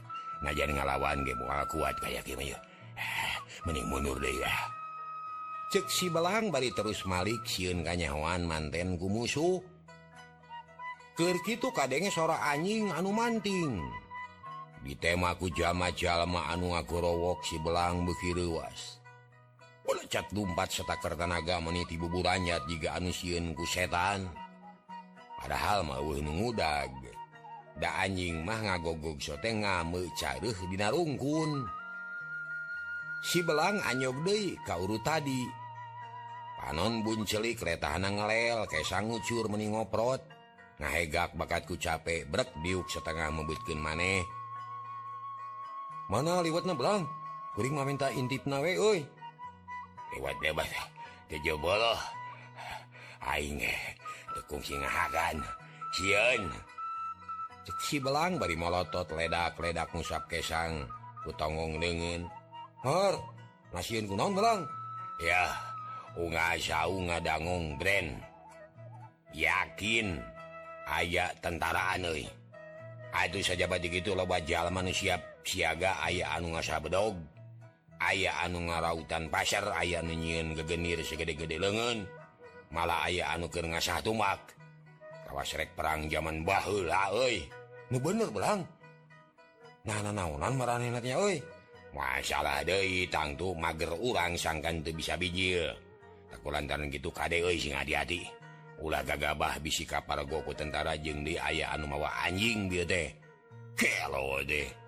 ngajar 0.44 0.68
ngalawan 0.70 1.24
ge 1.26 1.34
kuat 1.72 1.96
kayak 1.98 2.22
mening 3.66 3.86
mundur 3.90 4.14
deh 4.22 4.30
ya. 4.30 4.75
ceksi 5.72 6.12
belang 6.12 6.50
bari 6.54 6.70
terus 6.74 7.02
Malik 7.06 7.42
siun 7.46 7.82
kanyawan 7.82 8.46
manten 8.46 8.98
gumusuh 9.00 9.62
Kerkitu 11.16 11.72
kadenge 11.72 12.12
sora 12.12 12.44
anjing 12.52 12.92
anu 12.92 13.08
manting. 13.08 13.80
Di 14.84 14.92
temaku 15.00 15.48
jama 15.48 15.88
jalma 15.88 16.52
anu 16.52 16.76
ngagorowok 16.76 17.40
si 17.40 17.56
belang 17.56 18.04
bekiruas 18.04 19.00
oleh 19.86 20.04
cat 20.10 20.26
dumpat 20.34 20.68
serta 20.68 20.98
kertanaga 20.98 21.62
meniti 21.62 21.94
buburanyat 21.94 22.66
jika 22.66 22.98
anu 22.98 23.14
siun 23.14 23.54
ku 23.54 23.62
setan. 23.64 24.28
Padahal 25.38 25.86
mau 25.86 26.04
ngudag. 26.04 26.90
Da 27.80 28.04
anjing 28.04 28.44
mah 28.44 28.60
ngagogog 28.60 29.16
sote 29.16 29.56
ngamuk 29.56 30.12
careuh 30.20 30.58
dina 30.68 30.92
rungkun. 30.92 31.64
si 33.26 33.42
belang 33.42 33.82
anyog 33.82 34.22
De 34.22 34.54
kauru 34.62 35.02
tadi. 35.02 35.42
Panon 36.62 37.02
buncelik 37.02 37.58
keretahan 37.58 38.06
ngelel 38.06 38.70
kayak 38.70 38.86
sangucur 38.86 39.50
mening 39.50 39.74
ngoprot. 39.74 40.22
Ngahegak 40.78 41.34
bakatku 41.34 41.74
capek 41.74 42.28
brek 42.30 42.54
diuk 42.62 42.86
setengah 42.86 43.32
membutkin 43.34 43.82
maneh. 43.82 44.22
Mana 46.06 46.38
liwat 46.38 46.70
belang? 46.70 47.02
Kuring 47.58 47.74
minta 47.82 48.12
intip 48.12 48.44
nawe 48.44 48.68
oi 48.68 49.00
lewat 50.12 50.36
bebas 50.44 50.68
tejo 51.26 51.56
bolo 51.56 51.96
aing 53.32 53.58
eh, 53.64 53.80
tekung 54.36 54.60
si 54.60 54.76
ngahagan. 54.76 55.40
Sieun 55.96 56.52
cek 57.66 57.78
si 57.80 57.96
belang 57.98 58.38
bari 58.38 58.54
molotot 58.54 59.08
ledak-ledak 59.10 59.90
ngusap 59.90 60.28
kesang 60.30 60.86
Kutongong 61.26 61.74
tongong 61.74 61.82
deungen 61.82 62.20
nasiun 63.74 64.06
kunon 64.06 64.30
belang 64.30 64.62
ya 65.18 65.50
unga 66.14 66.54
saung 66.62 67.10
dangung 67.18 67.74
brand. 67.82 68.14
Yakin 69.36 70.16
aya 70.88 71.28
tentara 71.44 71.98
aneh 71.98 72.24
Aduh 73.12 73.42
sajabat 73.42 73.84
begitu 73.84 74.16
loba 74.16 74.40
jalman 74.40 74.88
siap 74.88 75.44
siaga 75.44 75.98
aya 76.00 76.30
anu 76.38 76.56
ngasa 76.56 76.80
bedog 76.80 77.18
aya 78.00 78.32
anu 78.44 78.64
ngarautan 78.64 79.28
pasar 79.28 79.66
aya 79.76 80.00
nunyiun 80.00 80.56
gegenir 80.56 81.02
segede-gede 81.04 81.60
lengan 81.60 82.06
malah 82.72 83.04
aya 83.04 83.34
anu 83.34 83.50
ke 83.50 83.60
ngasa 83.60 84.00
tumak. 84.00 84.40
Kawasrek 85.26 85.74
perang 85.74 86.06
zaman 86.06 86.46
bahul 86.46 86.86
bener 87.90 88.30
belang. 88.30 88.62
Nah, 89.86 90.02
nah, 90.02 90.10
nah, 90.14 90.26
nah, 90.26 90.50
nah, 90.50 90.66
nah, 90.66 90.78
nah, 90.78 90.90
nah, 90.90 91.02
nah, 91.02 91.55
masalah 91.96 92.60
De 92.60 93.08
tangtu 93.08 93.56
mager 93.56 93.96
urang 93.96 94.36
sangkan 94.36 94.84
tuh 94.84 94.92
bisa 94.92 95.16
bijil. 95.16 95.72
Aku 96.36 96.52
lantaran 96.52 96.92
gitu 96.92 97.08
Kde 97.08 97.40
sing 97.56 97.72
hati-hati. 97.72 98.28
Ulah 98.84 99.00
gagabah 99.00 99.56
bisi 99.64 99.88
kapar 99.88 100.20
goku 100.28 100.52
tentara 100.52 100.92
jeng 101.00 101.24
di 101.24 101.40
aya 101.40 101.72
anu 101.72 101.88
mawa 101.88 102.12
anjing 102.28 102.68
dia 102.68 102.84
teh. 102.84 103.08
Kelo 103.72 104.44
deh 104.44 104.86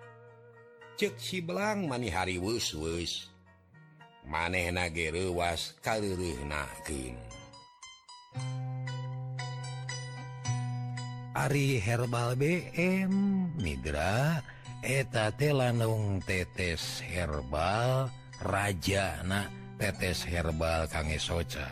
cek 0.99 1.15
si 1.15 1.39
belang 1.39 1.87
mani 1.87 2.11
hari 2.11 2.35
wus 2.35 2.75
wus 2.75 3.31
maneh 4.27 4.67
nage 4.67 5.15
rewas 5.15 5.79
kaluruh 5.79 6.43
nakin 6.43 7.15
Ari 11.39 11.79
herbal 11.79 12.35
BM 12.35 13.15
Midra 13.63 14.43
eta 14.83 15.31
telanung 15.35 16.23
tetes 16.23 17.03
herbal 17.03 18.07
Rajana 18.39 19.51
tetes 19.75 20.23
herbal 20.23 20.87
kangge 20.87 21.19
soca 21.19 21.67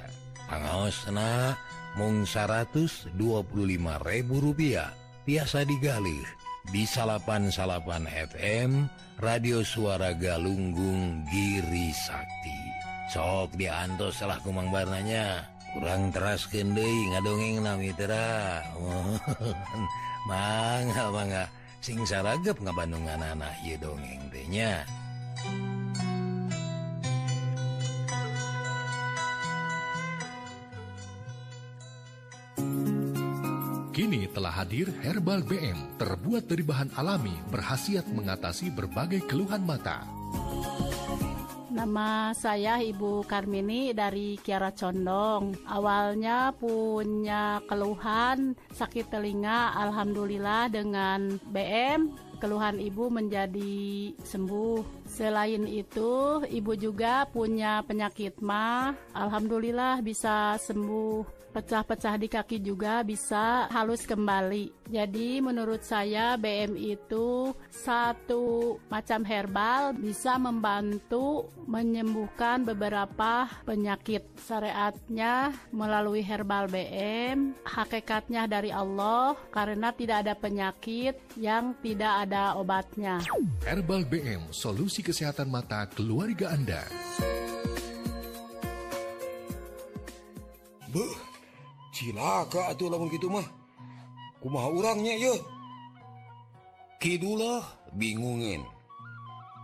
Pangaosna 0.48 1.60
mung 2.00 2.24
125.000 2.24 3.20
rupiah. 4.40 4.96
Biasa 5.28 5.68
digalih 5.68 6.24
di 6.72 6.88
salapan 6.88 7.52
salapan 7.52 8.08
FM 8.08 8.88
radio 9.20 9.60
suara 9.60 10.16
Galunggung 10.16 11.28
Giri 11.28 11.92
Sakti. 11.92 12.60
Sok 13.12 13.60
diantos 13.60 14.24
salah 14.24 14.40
kumang 14.40 14.72
warnanya. 14.72 15.44
Kurang 15.76 16.16
teras 16.16 16.48
kende 16.48 16.88
ngadongeng 17.12 17.60
na 17.60 17.76
Mitra 17.76 18.64
mangga 20.32 21.06
mangga 21.12 21.44
sing 21.81 22.01
saragap 22.03 22.57
nggak 22.60 22.75
Bandungan 22.75 23.22
anak 23.22 23.53
ya 23.65 23.75
dongeng 23.79 24.29
tehnya 24.34 24.86
Kini 33.98 34.29
telah 34.29 34.53
hadir 34.53 34.93
Herbal 35.01 35.41
BM, 35.41 35.98
terbuat 35.98 36.46
dari 36.46 36.62
bahan 36.62 36.93
alami, 37.01 37.34
berhasiat 37.50 38.05
mengatasi 38.13 38.69
berbagai 38.69 39.25
keluhan 39.25 39.65
mata. 39.65 40.05
Nama 41.77 42.34
saya 42.34 42.81
Ibu 42.81 43.22
Karmini 43.29 43.93
dari 43.93 44.34
Kiara 44.41 44.74
Condong. 44.74 45.53
Awalnya 45.69 46.50
punya 46.57 47.62
keluhan 47.69 48.57
sakit 48.74 49.13
telinga, 49.13 49.77
alhamdulillah 49.77 50.74
dengan 50.74 51.38
BM 51.53 52.17
keluhan 52.41 52.81
ibu 52.81 53.13
menjadi 53.13 54.10
sembuh. 54.25 55.05
Selain 55.05 55.69
itu, 55.69 56.41
ibu 56.50 56.74
juga 56.74 57.29
punya 57.29 57.86
penyakit 57.86 58.41
mah, 58.41 58.98
alhamdulillah 59.13 60.01
bisa 60.01 60.57
sembuh 60.57 61.37
pecah-pecah 61.58 62.22
di 62.22 62.30
kaki 62.30 62.62
juga 62.62 63.02
bisa 63.02 63.66
halus 63.74 64.06
kembali. 64.06 64.70
Jadi 64.94 65.42
menurut 65.42 65.82
saya 65.82 66.38
BM 66.38 66.78
itu 66.78 67.50
satu 67.74 68.78
macam 68.94 69.26
herbal 69.26 69.98
bisa 69.98 70.38
membantu 70.38 71.50
menyembuhkan 71.66 72.62
beberapa 72.62 73.50
penyakit. 73.66 74.22
Syariatnya 74.38 75.50
melalui 75.74 76.22
herbal 76.22 76.70
BM, 76.70 77.58
hakikatnya 77.66 78.46
dari 78.46 78.70
Allah 78.70 79.34
karena 79.50 79.90
tidak 79.98 80.30
ada 80.30 80.38
penyakit 80.38 81.18
yang 81.42 81.74
tidak 81.82 82.30
ada 82.30 82.54
obatnya. 82.54 83.18
Herbal 83.66 84.06
BM, 84.06 84.54
solusi 84.54 85.02
kesehatan 85.02 85.50
mata 85.50 85.90
keluarga 85.90 86.54
Anda. 86.54 86.86
Buh 90.88 91.26
cilaka 91.98 92.70
atuh 92.70 92.94
lamun 92.94 93.10
gitu 93.10 93.34
mah. 93.34 93.46
Kumaha 94.38 94.70
urangnya 94.70 95.18
ye? 95.18 95.34
Kidullah 97.01 97.66
bingungin. 97.98 98.62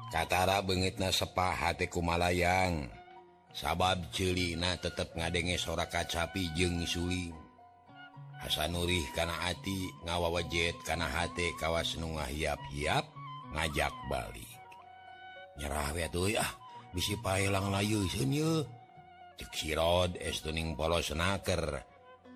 Katara 0.10 0.66
banget 0.66 0.98
na 0.98 1.14
sepa 1.14 1.54
hati 1.54 1.86
kumalayang. 1.86 2.90
Sabab 3.54 4.10
celina 4.10 4.74
tetep 4.82 5.14
ngadenge 5.14 5.62
sora 5.62 5.86
kacapi 5.86 6.58
jeung 6.58 6.82
suling 6.90 7.44
asa 8.44 8.68
Nurih 8.68 9.08
kana 9.16 9.32
ati 9.48 9.88
ngawawa 10.04 10.44
jet 10.52 10.76
kana 10.84 11.08
hate 11.08 11.56
kawas 11.56 11.96
nu 11.96 12.12
ngahiap-hiap 12.20 13.08
ngajak 13.56 13.96
balik. 14.12 14.52
Nyerah 15.56 15.90
we 15.96 16.02
atuh 16.04 16.28
ya 16.28 16.44
bisi 16.92 17.16
paelang 17.24 17.72
layu 17.72 18.04
seun 18.12 18.36
ye. 18.36 18.54
Cek 19.40 19.52
sirod 19.56 20.12
es 20.20 20.44
tuning 20.44 20.76
polos 20.76 21.16
naker. 21.16 21.93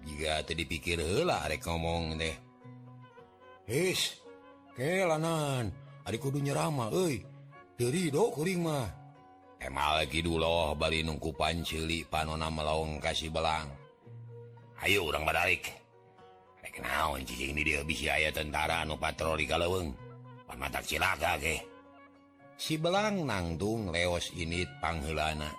juga 0.07 0.39
tadi 0.41 0.63
dipikir 0.63 1.03
helah 1.03 1.43
rek 1.51 1.67
ngomong 1.67 2.15
deh 2.15 2.35
His 3.67 4.15
kelanan 4.79 5.75
adik 6.07 6.23
kudu 6.23 6.39
nyerama 6.39 6.87
euy. 6.95 7.19
Dari 7.77 8.09
do 8.09 8.31
kuring 8.31 8.63
mah. 8.63 8.87
Emal 9.59 10.01
lagi 10.01 10.23
dulu 10.23 10.73
bari 10.79 11.03
nungku 11.03 11.35
panceli 11.35 12.07
panona 12.07 12.47
melawang 12.47 13.03
kasih 13.03 13.27
belang. 13.27 13.67
Ayo 14.81 15.11
orang 15.11 15.27
badalik. 15.27 15.67
Rek 16.63 16.79
naon 16.79 17.27
cicing 17.27 17.51
ini 17.51 17.61
dia 17.67 17.83
bisa 17.83 18.15
aya 18.15 18.31
tentara 18.31 18.87
anu 18.87 18.95
patroli 18.95 19.43
kalaweng 19.43 19.91
pan 20.47 20.57
matak 20.57 20.87
cilaka 20.87 21.35
ke 21.43 21.59
si 22.55 22.79
belang 22.79 23.27
nangtung 23.27 23.91
leos 23.91 24.31
init 24.39 24.71
panghelana 24.79 25.51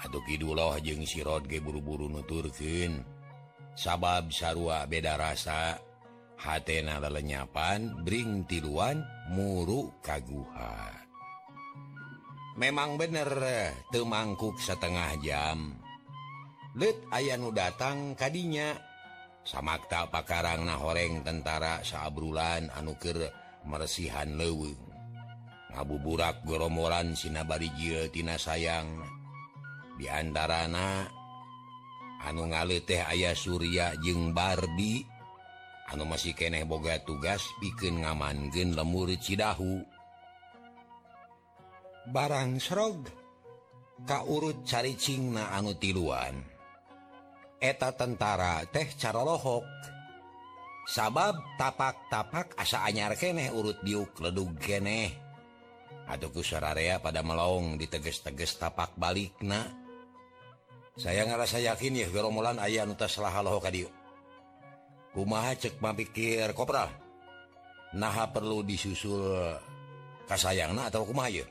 Aduh 0.00 0.24
kidullah 0.24 0.80
jeung 0.80 1.04
sirot 1.04 1.44
ge 1.44 1.60
buru-buru 1.60 2.08
nuturkeun. 2.08 3.19
sabab 3.76 4.32
sarua 4.34 4.86
beda 4.88 5.16
rasa. 5.20 5.78
Hatena 6.40 6.96
lelenyapan 6.96 8.00
Bring 8.00 8.48
tiluan 8.48 9.04
muruk 9.28 10.00
kaguha 10.00 11.00
memang 12.60 13.00
bener 13.00 13.30
temangkuk 13.88 14.60
setengah 14.60 15.16
jam. 15.24 15.80
Let 16.76 17.00
aya 17.08 17.40
nu 17.40 17.50
datang 17.50 18.12
kadinya. 18.12 18.76
Samakta 19.40 20.12
pakarang 20.12 20.68
nah 20.68 20.76
horeng 20.76 21.24
tentara 21.24 21.80
saabrulan 21.80 22.68
anuker 22.76 23.32
meresihan 23.64 24.36
leweng 24.36 24.76
ngabuburak 25.72 26.44
goromoran 26.44 27.16
Sinabari 27.16 27.72
Jiotina 27.72 28.36
sayang. 28.36 29.00
Diantara 29.96 30.68
anak 30.68 31.19
anu 32.26 32.48
ngale 32.50 32.84
teh 32.84 33.00
ayah 33.00 33.32
Surya 33.36 33.96
jeung 34.00 34.36
Barbie. 34.36 35.06
Anu 35.90 36.06
masih 36.06 36.36
keeh 36.38 36.62
boga 36.62 37.02
tugas 37.02 37.42
bikin 37.58 38.06
ngamangen 38.06 38.78
lemur 38.78 39.10
Cidahu. 39.18 39.82
Barang 42.10 42.62
Srog 42.62 43.10
Ka 44.08 44.24
urut 44.24 44.64
cari 44.64 44.96
caricingna 44.96 45.52
anu 45.52 45.76
tiluan. 45.76 46.40
Eta 47.60 47.92
tentara 47.92 48.64
teh 48.70 48.88
cara 48.96 49.20
lohok. 49.20 49.66
Sabab 50.88 51.36
tapak-tapak 51.60 52.56
asa 52.56 52.82
anyar 52.88 53.12
keneh 53.14 53.52
urut 53.52 53.78
diuk 53.84 54.16
ledug 54.18 54.56
geneh 54.58 55.30
Aduhku 56.10 56.42
sararea 56.42 56.98
pada 56.98 57.22
melong 57.22 57.78
diteges-teges 57.78 58.58
tapak 58.58 58.98
balik 58.98 59.30
balikna. 59.38 59.79
saya 61.00 61.24
ngerasa 61.24 61.64
yakin 61.64 61.96
ya 61.96 62.06
geromolan 62.12 62.60
ayah 62.60 62.84
nutas 62.84 63.16
salahho 63.16 63.56
kumaha 65.16 65.56
cek 65.56 65.80
mampikir 65.80 66.52
kopral? 66.52 66.92
Naha 67.96 68.28
perlu 68.28 68.60
disusul 68.60 69.56
kasayangna 70.28 70.92
atau 70.92 71.08
kumaha 71.08 71.32
ya 71.32 71.46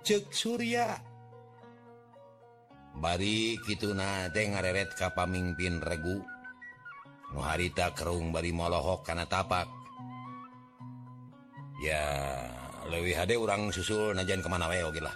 cek 0.00 0.32
Surya. 0.32 0.96
Bari 2.96 3.60
kitu 3.68 3.92
na 3.92 4.32
teh 4.32 4.48
ngareret 4.48 4.96
ka 4.96 5.12
pamimpin 5.12 5.84
regu. 5.84 6.24
Nu 7.36 7.44
harita 7.44 7.92
kerung 7.92 8.32
bari 8.32 8.48
molohok 8.48 9.04
kana 9.04 9.28
tapak. 9.28 9.68
Ya 11.84 12.00
leuwih 12.88 13.12
hade 13.12 13.36
urang 13.36 13.68
susul 13.68 14.16
najan 14.16 14.40
kemana 14.40 14.72
wae 14.72 14.80
oke 14.88 15.04
lah. 15.04 15.12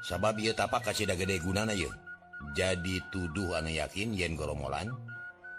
Sabab 0.00 0.40
ieu 0.40 0.56
tapak 0.56 0.88
kasih 0.88 1.04
da 1.04 1.12
gede 1.12 1.36
gunana 1.44 1.76
yuk 1.76 2.07
jadi 2.54 3.02
tuduh 3.10 3.58
anu 3.58 3.70
yakin 3.70 4.14
yen 4.14 4.38
goromolan 4.38 4.90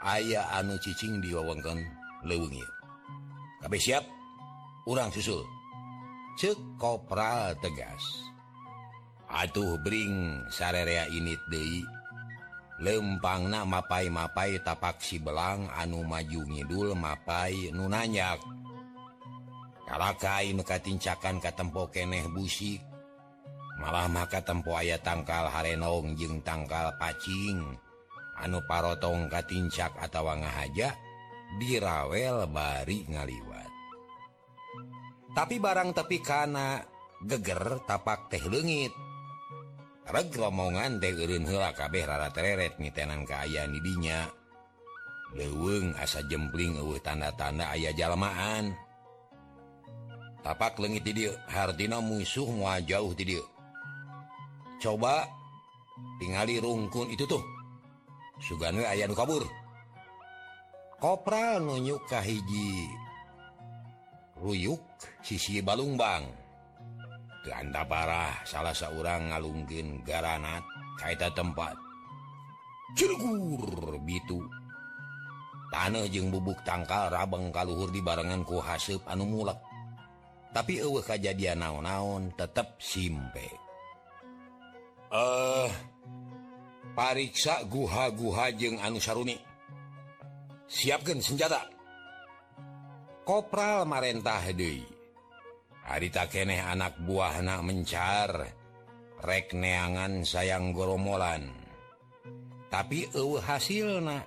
aya 0.03 0.47
anu 0.55 0.79
cicing 0.79 1.19
di 1.19 1.31
wewengkeng 1.35 1.83
lewengit 2.23 2.67
KB 3.59 3.73
siap? 3.75 4.07
Urang 4.87 5.11
susul. 5.11 5.43
Cek 6.39 6.79
kopral 6.79 7.51
tegas. 7.59 7.99
Atuh 9.27 9.75
Bring 9.83 10.47
sarerea 10.47 11.11
init 11.11 11.43
De 11.51 11.83
lempang 12.79 13.51
na 13.51 13.67
mapai 13.67 14.07
mapai 14.07 14.63
tapak 14.63 15.03
si 15.03 15.19
belang 15.19 15.67
anu 15.75 16.07
maju 16.07 16.47
ngidul 16.47 16.95
mapai 16.95 17.75
nunanyak 17.75 18.39
Kalakai 19.83 20.55
mekatincakan 20.55 21.43
katempo 21.43 21.91
keneh 21.91 22.29
busik. 22.31 22.79
malah 23.79 24.11
maka 24.11 24.43
tempo 24.43 24.75
aya 24.75 24.99
tangkal 24.99 25.47
Harenong 25.47 26.19
jeung 26.19 26.43
tangkal 26.43 26.93
pacing. 26.99 27.63
Anu 28.39 28.63
parotong 28.63 29.27
Katincak 29.27 29.99
atau 29.99 30.31
ngahaja 30.31 30.95
dirawel 31.59 32.47
bari 32.47 33.03
ngaliwat. 33.07 33.71
Tapi 35.35 35.55
barang 35.59 35.91
tepi 35.91 36.19
kana 36.23 36.79
geger 37.19 37.83
tapak 37.83 38.31
teh 38.31 38.43
legit 38.47 38.95
reg 40.07 40.31
romongan 40.31 41.03
teun 41.03 41.43
hela 41.43 41.75
kabeh 41.75 42.07
rara 42.07 42.31
tereret 42.31 42.79
mitenan 42.79 43.27
keayaan 43.27 43.75
didinya 43.75 44.31
leweng 45.35 45.93
asa 45.99 46.23
jempling 46.25 46.79
uh 46.79 46.97
tanda-tanda 47.03 47.75
ayah 47.75 47.91
jalmaan 47.91 48.71
tapak 50.41 50.79
legit 50.79 51.03
di 51.03 51.11
dia 51.11 51.35
Hardina 51.51 51.99
musuh 51.99 52.47
mua 52.47 52.79
jauh 52.79 53.11
di 53.11 53.35
dia 53.35 53.43
coba 54.79 55.27
tinggali 56.17 56.57
rungkun 56.57 57.11
itu 57.11 57.27
tuh. 57.27 57.43
Sugan 58.39 58.79
ayam 58.81 59.11
kabur. 59.11 59.43
Kopra 60.99 61.59
nunyu 61.63 61.95
kahiji 62.11 62.91
ruyuk 64.39 64.83
sisi 65.23 65.63
Balungbang 65.63 66.27
Ganda 67.39 67.87
parah 67.87 68.43
salah 68.43 68.75
seorang 68.75 69.31
ngalungkin 69.31 70.03
garanat 70.03 70.59
kaita 70.99 71.31
tempat. 71.31 71.71
Cilegur 72.99 73.95
bitu. 74.03 74.43
Tanah 75.71 76.03
jeng 76.11 76.35
bubuk 76.35 76.59
tangkal 76.67 77.07
rabeng 77.07 77.47
kaluhur 77.55 77.87
di 77.95 78.03
barengan 78.03 78.43
ku 78.43 78.59
hasep 78.59 78.99
anu 79.07 79.23
mulek. 79.23 79.55
Tapi 80.51 80.83
eueuh 80.83 80.99
kajadian 80.99 81.63
naon-naon 81.63 82.35
tetap 82.35 82.75
simpe. 82.81 83.68
eh 85.13 85.71
pariksa 86.93 87.65
guha-guha 87.65 88.53
jeung 88.53 88.77
anu 88.81 89.01
Saruni. 89.01 89.37
Siapkan 90.69 91.17
senjata. 91.21 91.65
Kopral 93.25 93.85
marentah 93.85 94.41
Dei 94.53 94.99
hari 95.89 96.13
tak 96.13 96.37
anak 96.37 97.01
buah 97.01 97.41
anak 97.41 97.65
mencar 97.65 98.29
rekneangan 99.25 100.21
sayang 100.21 100.69
goromolan 100.69 101.49
tapi 102.69 103.09
uh 103.17 103.41
hasil 103.41 103.97
nah 103.97 104.21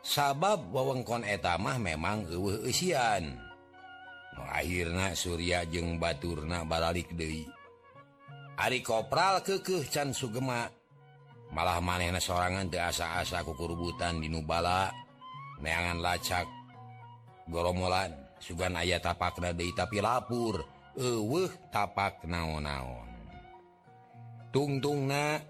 sabab 0.00 0.72
wewengkon 0.72 1.28
etamah 1.28 1.76
memang 1.76 2.24
uh 2.32 2.64
isian 2.64 3.36
akhirnya 4.40 5.12
Surya 5.12 5.68
jeung 5.68 6.00
Baturna 6.00 6.64
balalik 6.64 7.12
Dewi 7.12 7.44
Ari 8.60 8.84
kopral 8.84 9.40
kekeh 9.40 9.88
can 9.88 10.12
Sugema. 10.12 10.68
Malah 11.50 11.80
maneh 11.80 12.12
sorangan 12.20 12.68
teasa-asa 12.68 13.40
kukurubutan 13.40 14.20
di 14.20 14.28
Nubala 14.28 14.92
neangan 15.64 15.98
lacak. 16.04 16.44
Goromolan 17.48 18.12
sugan 18.36 18.76
ayah 18.76 19.00
tapak 19.00 19.40
nadai 19.40 19.72
tapi 19.72 20.04
lapur. 20.04 20.60
Eweh 20.92 21.48
tapak 21.72 22.28
naon-naon. 22.28 23.08
Tungtung 24.52 25.08
na 25.08 25.40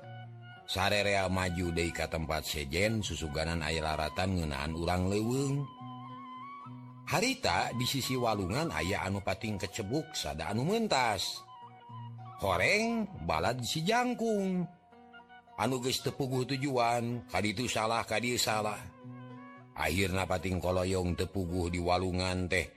sarerea 0.71 1.27
maju 1.27 1.75
dei 1.75 1.91
ka 1.91 2.07
tempat 2.07 2.47
sejen 2.47 3.03
susuganan 3.03 3.59
air 3.67 3.83
laratan 3.83 4.39
ngenaan 4.39 4.71
urang 4.79 5.11
leweng 5.11 5.67
harita 7.11 7.75
di 7.75 7.83
sisi 7.89 8.15
walungan 8.15 8.71
ayah 8.79 9.03
anu 9.03 9.19
pating 9.19 9.59
kecebuk 9.59 10.07
sada 10.15 10.55
anu 10.55 10.63
mentas 10.63 11.50
horeng 12.41 13.05
balad 13.29 13.61
si 13.61 13.85
Jakung 13.85 14.65
anuges 15.61 16.01
tepuguh 16.01 16.49
tujuan 16.49 17.29
tadi 17.29 17.53
itu 17.53 17.69
salah 17.69 18.01
tadi 18.01 18.33
salah. 18.41 18.81
Akhirnya 19.77 20.25
pating 20.25 20.61
koloyong 20.61 21.17
tepuguh 21.17 21.69
di 21.69 21.81
walungan 21.81 22.49
teh. 22.49 22.69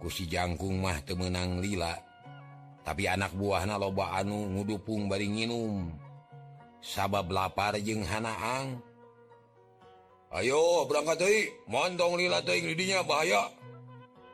Kusi 0.00 0.24
jangkung 0.24 0.80
mah 0.80 1.04
temenang 1.04 1.60
lila. 1.60 1.92
Tapi 2.80 3.04
anak 3.04 3.36
buahna 3.36 3.76
loba 3.76 4.16
anu 4.16 4.48
ngudupung 4.56 5.12
bari 5.12 5.28
nginum. 5.28 5.92
Sabab 6.80 7.28
lapar 7.28 7.76
jeung 7.80 8.00
Hanaang. 8.04 8.80
Ayo 10.32 10.88
berangkat 10.88 11.20
mondong 11.68 12.16
lila 12.16 12.40
didinya 12.40 13.04
bahaya. 13.04 13.52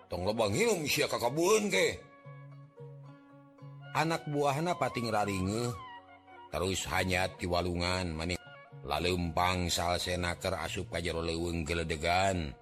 Tong 0.06 0.22
lobang 0.22 0.54
hidung 0.54 0.86
si 0.86 1.02
kakabun 1.02 1.66
keh. 1.66 1.98
anak 3.96 4.28
buahna 4.28 4.76
pating 4.76 5.08
raringe 5.08 5.72
terus 6.52 6.84
hanya 6.92 7.32
di 7.40 7.48
walungan 7.48 8.12
manik 8.12 8.36
lalumpang 8.86 9.66
salsenaker 9.66 10.54
asup 10.62 10.92
kajjaro 10.94 11.20
leweng 11.20 11.66
geledegan. 11.66 12.54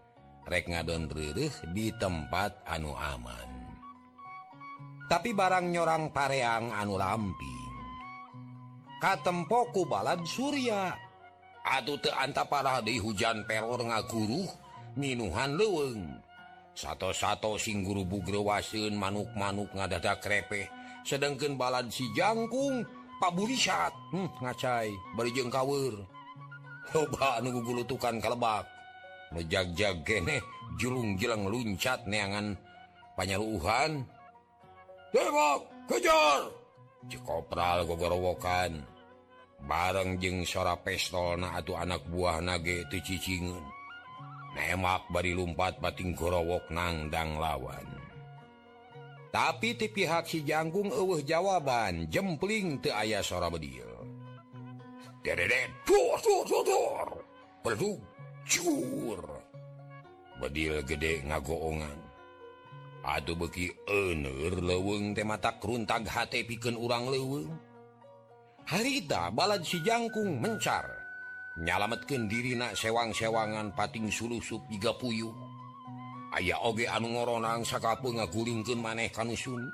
Rek 0.44 0.68
ngadon 0.68 1.08
ririh 1.08 1.52
di 1.72 1.88
tempat 1.96 2.68
anu 2.68 2.92
aman. 2.92 3.48
Tapi 5.08 5.32
barang 5.32 5.72
nyorang 5.72 6.12
pareang 6.12 6.68
anu 6.68 7.00
lamping. 7.00 7.72
Katempoku 9.00 9.88
balad 9.88 10.20
Surya. 10.28 10.92
Aduh 11.64 11.96
teanta 11.96 12.44
parah 12.44 12.84
di 12.84 13.00
hujan 13.00 13.48
peror 13.48 13.88
ngaguruh 13.88 14.48
minuhan 15.00 15.56
leweng 15.56 16.20
satu-satu 16.76 17.56
sing 17.56 17.80
guru 17.80 18.04
bugrewasun 18.04 18.92
manuk-manuk 19.00 19.72
ngadada 19.72 20.20
krepeh 20.20 20.68
sedangkan 21.04 21.54
balad 21.54 21.92
si 21.92 22.08
Jakung 22.16 22.82
Pabulisyat 23.22 23.94
hmm, 24.10 24.42
ngacai. 24.42 24.90
Berijeng 25.14 25.52
kawur. 25.52 25.94
Coba 26.90 27.38
nunggu 27.40 27.62
gulutukan 27.62 28.18
kalebak. 28.18 28.66
Mejak-jag 29.32 30.02
geneh 30.02 30.42
julung 30.76 31.14
jelang 31.16 31.46
luncat 31.46 32.02
neangan 32.04 32.54
panyaluhan 33.14 34.02
tembak 35.14 35.60
kejar! 35.86 36.50
Cekopral 37.06 37.86
gogorowokan. 37.86 38.82
Bareng 39.64 40.20
jeng 40.20 40.44
sora 40.44 40.76
pestol 40.76 41.40
na 41.40 41.56
atuh 41.56 41.80
anak 41.80 42.04
buah 42.12 42.44
nage 42.44 42.84
tu 42.92 43.00
cicingun 43.00 43.64
nemak 44.54 45.08
bari 45.10 45.34
lumpat 45.34 45.80
bating 45.82 46.14
gorowok 46.14 46.68
nangdang 46.70 47.40
lawan. 47.40 48.03
tapi 49.34 49.74
ti 49.74 49.90
pihak 49.90 50.30
si 50.30 50.46
Hijanggung 50.46 50.94
eueuh 50.94 51.18
jawaban 51.26 52.06
jempling 52.06 52.78
teu 52.78 52.94
aya 52.94 53.18
sora 53.18 53.50
bedil. 53.50 53.90
Bedil 60.38 60.74
gede 60.86 61.12
ngagoongan. 61.26 61.98
Aduh 63.04 63.34
beki 63.34 63.74
ener 63.90 64.54
leweng 64.62 65.18
teh 65.18 65.26
mata 65.26 65.50
runtag 65.58 66.06
H 66.06 66.30
piken 66.30 66.78
urang 66.78 67.10
leweng 67.10 67.50
harita 68.64 69.28
balad 69.28 69.60
si 69.60 69.82
jangkung 69.84 70.40
mencar 70.40 70.88
nyalametkeun 71.60 72.30
dirina 72.30 72.72
sewang-sewangan 72.72 73.76
pating 73.76 74.08
sulusup 74.08 74.62
jiga 74.72 74.96
puyuh. 74.96 75.53
aya 76.34 76.58
oge 76.66 76.90
anu 76.90 77.14
ngoronang 77.14 77.62
sakkapu 77.62 78.10
ngagulingkeun 78.10 78.82
maneh 78.82 79.14
kanusun 79.14 79.70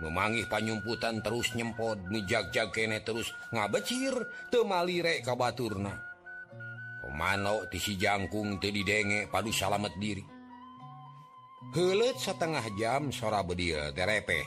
memangih 0.00 0.48
panyumputan 0.48 1.20
terus 1.20 1.52
nyempot 1.52 2.00
nijak-jak 2.08 2.72
kene 2.72 3.04
terus 3.04 3.36
ngabecir 3.52 4.16
temali 4.48 5.04
rek 5.04 5.20
kabaturna. 5.20 5.92
Ti 7.68 7.78
si 7.80 8.00
jangkung 8.00 8.56
tadi 8.56 8.80
didenge 8.80 9.28
padu 9.28 9.52
salamet 9.52 9.92
diri. 10.00 10.24
Helet 11.76 12.16
setengah 12.16 12.64
jam 12.80 13.12
sora 13.12 13.44
bedil 13.44 13.92
terepeh. 13.92 14.46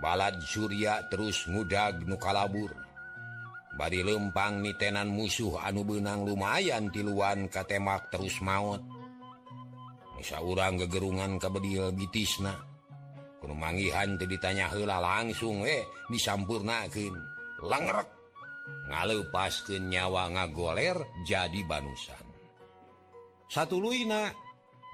Balad 0.00 0.40
Surya 0.40 1.04
terus 1.12 1.44
mudag 1.48 2.04
nukalabur 2.08 2.72
bari 3.74 4.06
lempang 4.06 4.62
nitenan 4.62 5.10
musuh 5.10 5.58
anu 5.58 5.82
benang 5.82 6.22
lumayan 6.22 6.94
tiluan 6.94 7.50
katemak 7.50 8.06
terus 8.06 8.38
maut 8.38 8.78
orang 10.32 10.80
kegerungan 10.80 11.36
kebeiltisna 11.36 12.56
perumangihan 13.44 14.16
ditanya 14.16 14.72
hela 14.72 14.96
langsung 15.04 15.68
eh 15.68 15.84
disampurnakin 16.08 17.12
langrek 17.60 18.08
ngalepas 18.88 19.68
nyawa 19.68 20.32
ngagoler 20.32 20.96
jadi 21.28 21.60
banusan. 21.68 22.24
Satu 23.52 23.76
Luina 23.76 24.32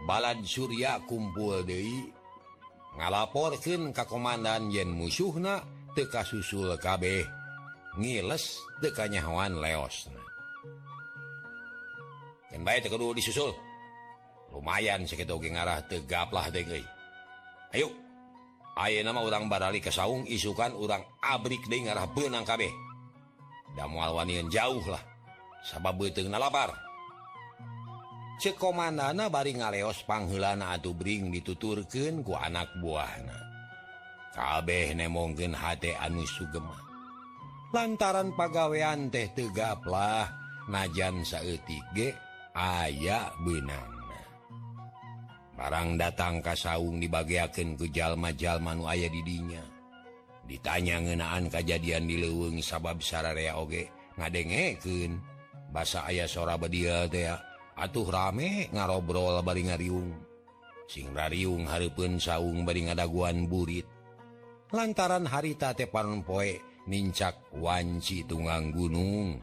balad 0.02 0.42
Surya 0.42 0.98
kumpul 1.06 1.62
Dei 1.62 2.10
ngalaporkan 2.98 3.94
ke 3.94 4.04
Komandan 4.10 4.74
Yen 4.74 4.90
musuhna 4.90 5.62
teka 5.94 6.26
susul 6.26 6.74
kabeh 6.74 7.22
ngiles 8.02 8.58
tekanyawan 8.82 9.62
leosna. 9.62 10.18
Dan 12.50 12.66
baik 12.66 12.90
disusul. 12.90 13.69
lumayan 14.50 15.06
segitu 15.06 15.38
ngarah 15.38 15.86
tegaplah 15.86 16.50
de 16.50 16.62
Ayo. 17.70 17.88
Ayo 18.78 19.02
nama 19.02 19.22
orang 19.22 19.46
barali 19.50 19.78
ke 19.78 19.90
saung 19.90 20.26
isukan 20.26 20.74
orang 20.74 21.02
abrik 21.22 21.66
de 21.70 21.86
ngarah 21.86 22.06
benang 22.10 22.46
kabeh. 22.46 22.70
Dan 23.78 23.94
mualwanian 23.94 24.50
jauh 24.50 24.82
lah. 24.90 25.02
Sabab 25.62 26.00
beteng 26.00 26.32
lapar. 26.32 26.72
Cekomandana 28.40 29.28
bari 29.28 29.52
ngaleos 29.52 30.00
panghulana 30.08 30.72
atuh 30.72 30.96
bring 30.96 31.28
dituturkan 31.28 32.24
ku 32.24 32.32
anak 32.32 32.72
buahna. 32.80 33.36
Kabeh 34.32 34.96
nemongken 34.96 35.52
hati 35.52 35.92
anu 35.92 36.24
sugema. 36.24 36.72
Lantaran 37.70 38.32
pagawean 38.32 39.12
teh 39.12 39.28
tegaplah 39.36 40.26
najan 40.72 41.20
saetik 41.20 41.84
ge 41.92 42.16
aya 42.56 43.28
benang. 43.44 43.89
barang 45.60 46.00
datang 46.00 46.40
ka 46.40 46.56
Kasaung 46.56 46.96
dibagiakan 46.96 47.76
kejallma-jalmanu 47.76 48.88
ayah 48.88 49.12
didinya 49.12 49.60
ditanya 50.48 51.04
ngenaan 51.04 51.52
kejadian 51.52 52.08
di 52.08 52.16
leweng 52.16 52.64
sabab 52.64 53.04
Sararea 53.04 53.60
oge 53.60 53.92
ngadengeken 54.16 55.20
bahasa 55.68 56.08
ayah 56.08 56.26
sora 56.26 56.56
bedia 56.56 57.04
tea 57.06 57.36
atuh 57.78 58.08
rame 58.10 58.72
ngarobrol 58.74 59.40
bari 59.46 59.70
ngariung. 59.70 60.10
Singrariung 60.90 61.70
Harpun 61.70 62.18
saung 62.18 62.66
bari 62.66 62.90
ngadaguan 62.90 63.46
burit. 63.46 63.86
Lantaran 64.74 65.22
harita 65.30 65.70
tepan 65.70 66.26
poe 66.26 66.58
nincak 66.90 67.54
wanci 67.54 68.26
tunggang 68.26 68.74
gunung. 68.74 69.38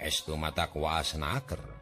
Estu 0.00 0.32
mata 0.34 0.72
kuas 0.72 1.12
naker 1.20 1.81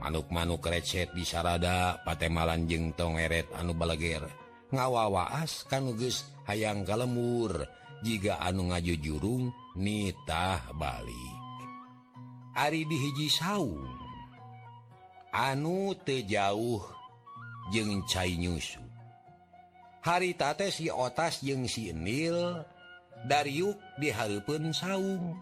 manuk-manuk 0.00 0.64
recet 0.64 1.12
di 1.12 1.22
sarada 1.28 2.00
patemalan 2.02 2.64
jeng 2.64 2.96
tongeret 2.96 3.52
anu 3.54 3.76
Balager. 3.76 4.24
Ngawa 4.72 5.12
waas 5.12 5.68
kanuges 5.68 6.24
hayang 6.48 6.82
kalemur 6.88 7.68
jika 8.00 8.40
anu 8.40 8.72
ngaju 8.72 8.94
jurung 8.98 9.44
nitah 9.76 10.72
Bali 10.72 11.28
Ari 12.56 12.82
di 12.82 12.96
hiji 12.98 13.30
saung. 13.30 13.86
Anu 15.30 15.94
tejauh 15.94 16.82
jeng 17.70 18.02
cai 18.10 18.34
nyusu. 18.34 18.82
Hari 20.02 20.34
tate 20.34 20.74
si 20.74 20.90
otas 20.90 21.44
jeng 21.44 21.70
si 21.70 21.94
Nil 21.94 22.34
sinil 22.34 22.38
Dariuk 23.20 23.76
diharpun 24.00 24.72
saung. 24.72 25.36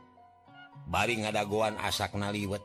Baring 0.90 1.30
ada 1.30 1.46
goan 1.46 1.78
asak 1.78 2.12
naliwet 2.18 2.64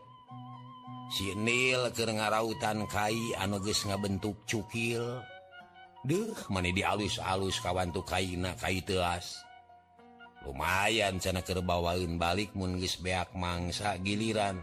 sinil 1.14 1.94
ke 1.94 2.10
ngarautan 2.10 2.90
Kai 2.90 3.38
anuges 3.38 3.86
ngabentuk 3.86 4.42
cukil 4.50 5.22
Duh 6.04 6.36
man 6.50 6.68
di 6.68 6.84
alus-alus 6.84 7.62
kawantu 7.62 8.02
kaina 8.04 8.58
Kai 8.58 8.82
teas 8.82 9.46
lumayan 10.44 11.24
sana 11.24 11.40
kerbawain 11.40 12.20
balik 12.20 12.52
mungis 12.54 13.00
beak 13.00 13.32
mangsa 13.34 13.96
giliran. 14.04 14.60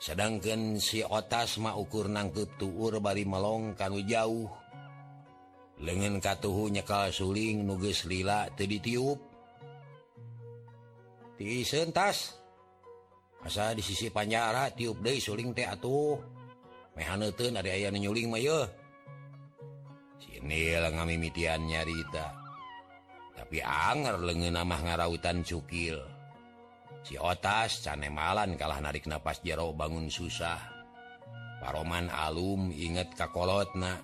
Sedangkan 0.00 0.80
si 0.80 1.00
otas 1.04 1.56
mau 1.60 1.80
ukur 1.80 2.08
nangkep 2.12 2.60
tuur 2.60 3.00
bari 3.00 3.24
melong 3.24 3.76
kanu 3.76 4.04
jauh. 4.04 4.48
Lengan 5.80 6.20
katuhu 6.20 6.72
nyekal 6.72 7.12
suling 7.12 7.66
nuges 7.66 8.06
lila 8.06 8.46
tadi 8.54 8.78
tiup 8.78 9.18
tisentas 11.34 12.43
asa 13.44 13.76
di 13.76 13.84
sisi 13.84 14.08
Panjara 14.08 14.72
tiup 14.72 15.04
De 15.04 15.20
suling 15.20 15.52
teh 15.52 15.68
atuh. 15.68 16.16
Mehanten 16.96 17.60
ada 17.60 17.68
aya 17.68 17.92
nyuling 17.92 18.32
mah 18.32 18.40
may 18.40 18.48
sini 20.16 20.72
ngamimitian 20.78 21.68
nyarita. 21.68 22.32
Tapi 23.34 23.60
anger 23.60 24.22
lengen 24.22 24.56
namah 24.56 24.80
ngarautan 24.80 25.44
cukil. 25.44 25.98
Si 27.04 27.20
otas 27.20 27.84
cane 27.84 28.08
malan 28.08 28.56
kalah 28.56 28.80
narik 28.80 29.04
napas 29.04 29.44
jero 29.44 29.76
bangun 29.76 30.08
susah. 30.08 30.56
Paroman 31.60 32.08
alum 32.08 32.72
inget 32.72 33.12
kakolot 33.12 33.68
na 33.76 34.00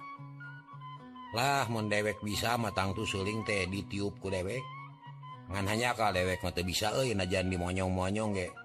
lah 1.30 1.62
mon 1.70 1.86
dewek 1.86 2.18
bisa 2.26 2.58
matang 2.58 2.90
tu 2.90 3.06
suling 3.06 3.46
teh 3.46 3.64
ditiup 3.70 4.18
ku 4.18 4.28
dewek. 4.28 4.60
Ngan 5.48 5.64
hanya 5.70 5.94
kal 5.94 6.10
dewek 6.12 6.42
mata 6.42 6.60
bisa 6.60 6.90
eh 7.00 7.14
najan 7.14 7.48
dimonyong-monyong 7.48 8.30
gek 8.34 8.59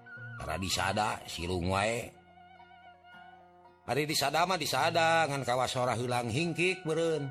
disada 0.60 1.20
silung 1.24 1.72
wae. 1.72 2.12
Hari 3.86 4.02
disadama 4.04 4.58
disada 4.58 5.24
ngan 5.30 5.46
kawasora 5.46 5.94
hilang 5.94 6.26
hingkik 6.26 6.82
beren 6.82 7.30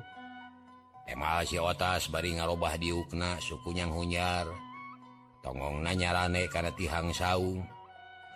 emal 1.06 1.46
si 1.46 1.54
otas 1.54 2.10
bari 2.10 2.34
ngarobah 2.34 2.74
diukna 2.80 3.38
sukunyang 3.38 3.92
hunyar. 3.94 4.48
Tongong 5.44 5.78
nanyarane 5.84 6.50
karena 6.50 6.74
tihang 6.74 7.14
saung. 7.14 7.62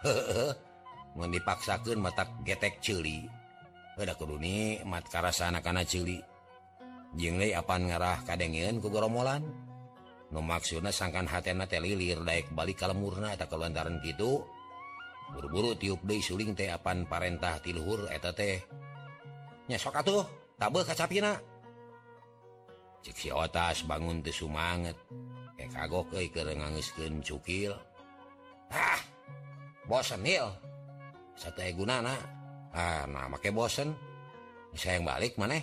Hehe 0.06 0.70
mun 1.14 1.30
dipaksakan 1.34 1.98
matak 1.98 2.30
getek 2.46 2.78
celi 2.78 3.26
ada 4.00 4.16
kudu 4.16 4.40
nih 4.40 4.80
mat 4.88 5.04
karasana 5.10 5.60
kana 5.60 5.84
celi 5.84 6.22
jenglei 7.18 7.52
apan 7.52 7.90
ngarah 7.90 8.24
kadengen 8.24 8.78
ku 8.80 8.88
goromolan 8.88 9.42
nu 10.30 10.40
maksudna 10.40 10.94
sangkan 10.94 11.26
hatena 11.26 11.66
telilir 11.66 12.22
daek 12.22 12.54
balik 12.54 12.78
kalemurna 12.78 13.34
tak 13.34 13.50
kelantaran 13.50 13.98
gitu 14.06 14.46
buru-buru 15.32 15.74
tiup 15.78 16.02
Suling 16.04 16.52
teh 16.52 16.68
apan 16.68 17.06
Parentah 17.06 17.62
tiluhur 17.62 18.10
eta 18.10 18.34
teh. 18.34 18.60
Tehnyasok 19.70 20.02
atuh 20.02 20.26
tabel 20.58 20.82
kacapina. 20.82 21.38
Ceksi 23.06 23.30
otas 23.30 23.86
bangun 23.86 24.20
te 24.20 24.34
sumanget 24.34 24.98
e 25.54 25.64
kagok 25.70 26.10
e 26.18 26.26
ke 26.26 26.42
ngangiskeun 26.42 27.22
cukil. 27.22 27.72
Ah 28.74 28.98
bosen 29.86 30.26
hil 30.26 30.50
sate 31.38 31.70
gunana? 31.72 32.18
Ah 32.74 33.06
nah 33.06 33.30
make 33.30 33.54
bosen. 33.54 33.94
Saya 34.74 34.98
yang 34.98 35.06
balik 35.06 35.38
maneh. 35.38 35.62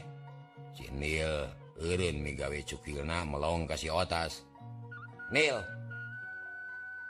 Si 0.75 0.87
Nil 0.91 1.51
eureun 1.79 2.17
migawe 2.23 2.59
cukilna 2.63 3.27
melong 3.27 3.67
ka 3.67 3.75
si 3.75 3.91
otas. 3.91 4.43
Nil 5.35 5.59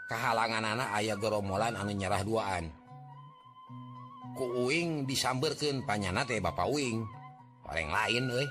kehalangan 0.07 0.63
anak 0.63 0.89
ayah 1.03 1.19
geromolan 1.19 1.75
anu 1.75 1.91
nyerah 1.91 2.23
duaan. 2.23 2.71
Kuing 4.39 5.03
disamberkan 5.03 5.83
panyana 5.83 6.23
teh 6.23 6.39
Bapak 6.39 6.67
Uing. 6.71 7.03
Orang 7.67 7.91
lain 7.91 8.31
eh 8.31 8.49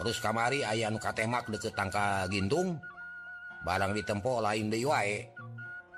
terus 0.00 0.18
kamari 0.18 0.64
ayah 0.64 0.88
nu 0.88 0.96
katemak 0.96 1.44
deket 1.52 1.76
tangka 1.76 2.24
gintung. 2.32 2.80
Barang 3.62 3.92
ditempo 3.92 4.40
lain 4.40 4.72
deui 4.72 4.88
wae. 4.88 5.20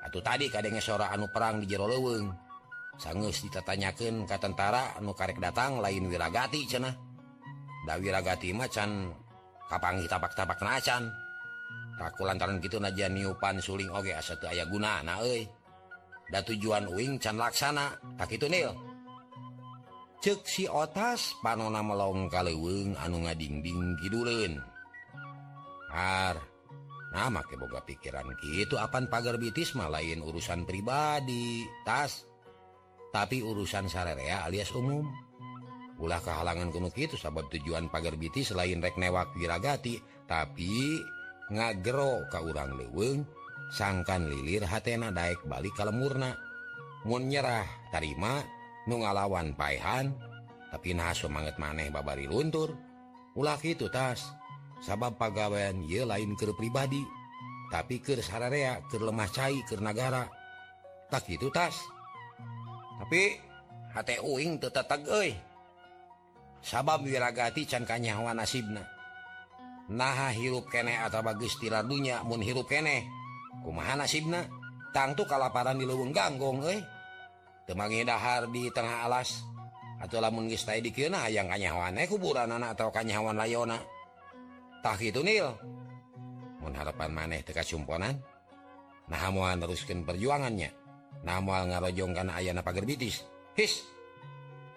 Atuh 0.02 0.22
tadi 0.22 0.50
kadenge 0.50 0.83
sora 0.83 1.14
anu 1.14 1.31
perang 1.31 1.62
di 1.62 1.70
jero 1.70 1.87
leuweung. 1.87 2.31
Sangeus 2.98 3.42
ditatanyakeun 3.46 4.26
ka 4.26 4.38
tentara 4.42 4.98
anu 4.98 5.14
karek 5.14 5.38
datang 5.38 5.79
lain 5.79 6.11
wiragati 6.11 6.66
cenah. 6.66 6.94
Da 7.87 7.94
wiragati 8.02 8.50
macan 8.50 9.14
kapangi 9.70 10.11
tapak-tapak 10.11 10.59
nacan 10.62 11.25
aku 11.96 12.28
lantaran 12.28 12.61
gitu 12.61 12.76
aja 12.80 13.09
niupan 13.09 13.56
suling 13.61 13.88
oge 13.88 14.12
okay, 14.12 14.20
satu 14.20 14.48
aya 14.48 14.68
guna 14.68 15.00
nah 15.00 15.20
euy. 15.24 15.48
Da 16.26 16.42
tujuan 16.42 16.90
uing 16.90 17.22
can 17.22 17.38
laksana 17.38 17.94
tak 18.18 18.35
itu 18.35 18.50
nil. 18.50 18.74
Cek 20.20 20.40
si 20.42 20.64
otas 20.66 21.38
panona 21.38 21.80
melong 21.87 22.26
kaleweng 22.26 22.98
anu 22.98 23.22
ngadingding 23.22 23.94
kiduleun 24.02 24.59
har 25.92 26.37
nah 27.14 27.30
make 27.32 27.54
boga 27.56 27.80
pikiran 27.80 28.28
gitu 28.42 28.76
apan 28.76 29.09
pagar 29.09 29.38
bitis 29.40 29.72
mah 29.78 29.88
lain 29.88 30.20
urusan 30.20 30.66
pribadi 30.66 31.64
tas. 31.87 32.26
Tapi 33.14 33.40
urusan 33.40 33.88
sararea 33.88 34.44
alias 34.44 34.74
umum. 34.76 35.06
Ulah 35.96 36.20
kehalangan 36.20 36.68
kuno 36.68 36.92
kitu 36.92 37.16
sabab 37.16 37.48
tujuan 37.48 37.88
pagar 37.88 38.20
bitis 38.20 38.52
selain 38.52 38.85
rek 38.85 39.00
newak 39.00 39.32
wiragati. 39.32 39.96
Tapi 40.28 41.00
ngagro 41.50 42.26
ka 42.26 42.42
urang 42.42 42.74
leweng 42.74 43.22
sangkan 43.70 44.26
lilir 44.26 44.66
hatena 44.66 45.14
Daek 45.14 45.46
balik 45.46 45.74
ka 45.74 45.87
lemurna. 45.87 46.35
Mun 47.06 47.30
nyerah 47.30 47.66
tarima 47.94 48.42
nu 48.90 49.02
ngalawan 49.02 49.54
paehan 49.54 50.11
tapi 50.74 50.90
nas 50.94 51.22
semangat 51.22 51.54
maneh 51.62 51.90
babari 51.90 52.26
luntur. 52.26 52.74
Ulah 53.38 53.59
kitu 53.61 53.87
tas 53.92 54.26
sabab 54.82 55.14
pagawean 55.14 55.87
ye 55.87 56.02
lain 56.02 56.35
keur 56.35 56.56
pribadi 56.59 57.02
tapi 57.70 58.02
keur 58.02 58.22
sararea 58.22 58.82
keur 58.90 59.06
lemah 59.06 59.30
cai 59.30 59.62
keur 59.66 59.82
nagara. 59.82 60.26
Tak 61.06 61.30
itu 61.30 61.46
tas. 61.54 61.78
Tapi 62.98 63.38
hate 63.94 64.18
uing 64.18 64.59
teu 64.59 64.74
tetek 64.74 65.06
euy 65.06 65.30
sabab 66.66 67.06
wiragati 67.06 67.62
cankanya 67.70 68.18
Hawa 68.18 68.35
nasibna. 68.35 68.95
nah 69.87 70.35
hirup 70.35 70.66
kene 70.66 70.99
atau 70.99 71.22
Gusti 71.38 71.70
radunya 71.70 72.22
mun 72.27 72.42
hirup 72.42 72.66
kene. 72.66 73.07
Kumaha 73.62 73.99
nasibna 73.99 74.42
tangtu 74.94 75.27
kalaparan 75.27 75.79
di 75.79 75.87
leweng 75.87 76.14
ganggong 76.14 76.62
eh 76.66 76.81
temangi 77.66 78.07
dahar 78.07 78.46
di 78.51 78.70
tengah 78.70 79.07
alas. 79.07 79.42
Atau 79.96 80.20
lamun 80.20 80.44
geus 80.44 80.68
di 80.68 80.85
dikieu 80.85 81.09
yang 81.09 81.49
kanyawan 81.49 81.96
eh, 81.96 82.05
kuburan 82.05 82.53
anak 82.53 82.77
atau 82.77 82.92
kanyawan 82.92 83.33
layona. 83.33 83.81
Tah 84.85 84.92
kitu 84.92 85.25
nil. 85.25 85.49
Mun 86.61 86.77
harapan 86.77 87.11
maneh 87.11 87.40
teu 87.40 87.57
kasumponan. 87.57 88.12
Nah 89.09 89.25
moal 89.33 89.57
neruskeun 89.57 90.05
perjuangannya. 90.05 90.68
Nah 91.25 91.40
moal 91.40 91.72
ngarojong 91.72 92.12
kana 92.12 92.37
ayana 92.37 92.61
pager 92.61 92.85
bitis. 92.85 93.25
His. 93.57 93.88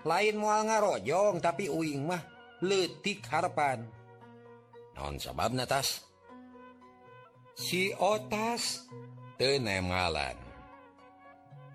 Lain 0.07 0.39
moal 0.39 0.71
ngarojong 0.71 1.43
tapi 1.43 1.67
uing 1.67 2.07
mah 2.07 2.23
letik 2.63 3.27
harapan. 3.27 3.83
non 4.99 5.15
sabab 5.15 5.55
atas 5.55 6.03
si 7.55 7.95
otas 7.95 8.83
tenemalan 9.39 10.35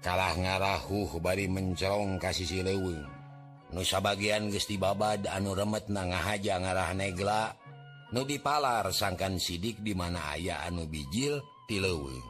kalah 0.04 0.36
ngarahu 0.36 1.08
bari 1.24 1.48
mencerong 1.48 2.20
kasih 2.20 2.44
si 2.44 2.60
leweng 2.60 3.08
nusa 3.72 4.04
bagian 4.04 4.52
Gusti 4.52 4.76
babad 4.76 5.24
anu 5.24 5.56
remet 5.56 5.88
na 5.88 6.04
ngahaja 6.04 6.60
ngarah 6.60 6.92
negla 6.92 7.56
Nudi 8.12 8.38
palar 8.38 8.92
sangkan 8.92 9.40
sidik 9.40 9.80
di 9.80 9.96
mana 9.96 10.36
ayah 10.36 10.68
anu 10.68 10.84
bijil 10.84 11.40
ti 11.64 11.80
leweng 11.80 12.28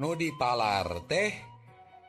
Nudi 0.00 0.32
palar 0.34 1.04
teh 1.04 1.30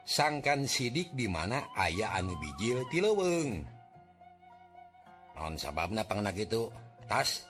sangkan 0.08 0.64
sidik 0.66 1.12
di 1.12 1.28
mana 1.28 1.68
ayah 1.76 2.16
anu 2.16 2.40
bijil 2.40 2.88
ti 2.88 3.04
leweng 3.04 3.77
non 5.38 5.56
sababna 5.56 6.04
pangna 6.04 6.34
gitu 6.34 6.74
tas? 7.06 7.46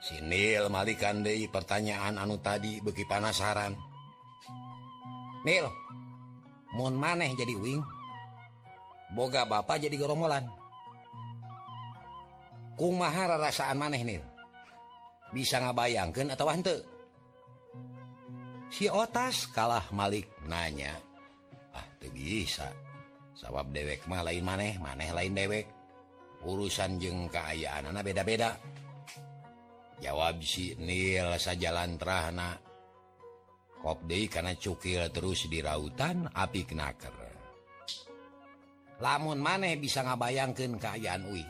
Sinil 0.00 0.72
malikan 0.72 1.20
Dehi 1.20 1.44
pertanyaan 1.44 2.16
anu 2.16 2.40
tadi 2.40 2.80
beki 2.80 3.04
panasaran. 3.04 3.76
Nil 5.44 5.68
mohon 6.72 6.96
maneh 6.96 7.36
jadi 7.36 7.52
wing 7.52 7.84
boga 9.12 9.44
Bapak 9.44 9.84
jadi 9.84 9.92
gerombolan. 10.00 10.48
Kumahara 12.80 13.36
rasaan 13.36 13.76
maneh 13.76 14.00
Nil? 14.00 14.24
Bisa 15.36 15.60
ngabayangkan 15.60 16.32
atau 16.32 16.48
hante 16.48 16.76
si 18.72 18.88
otas 18.88 19.52
kalah 19.52 19.84
Malik 19.92 20.32
nanya. 20.48 20.96
Ah 21.76 21.84
tuh 22.00 22.08
bisa. 22.08 22.72
Sabab 23.36 23.68
dewek 23.68 24.04
mah 24.08 24.24
lain 24.24 24.44
maneh 24.48 24.80
maneh 24.80 25.12
lain 25.12 25.36
dewek. 25.36 25.79
urusan 26.44 27.00
jeng 27.00 27.28
keayaan 27.28 27.90
anak 27.92 28.12
beda-beda. 28.12 28.56
Jawab 30.00 30.40
si 30.40 30.72
nil 30.80 31.36
sajalan 31.36 32.00
terahna 32.00 32.56
kopde 33.80 34.28
karena 34.28 34.56
cukil 34.56 35.08
terus 35.12 35.48
di 35.48 35.60
rautan 35.60 36.28
api 36.28 36.68
kenaker 36.68 37.16
lamun 39.00 39.40
maneh 39.40 39.80
bisa 39.80 40.04
ngabayangkan 40.04 40.76
keayaan 40.76 41.24
Uwi 41.28 41.44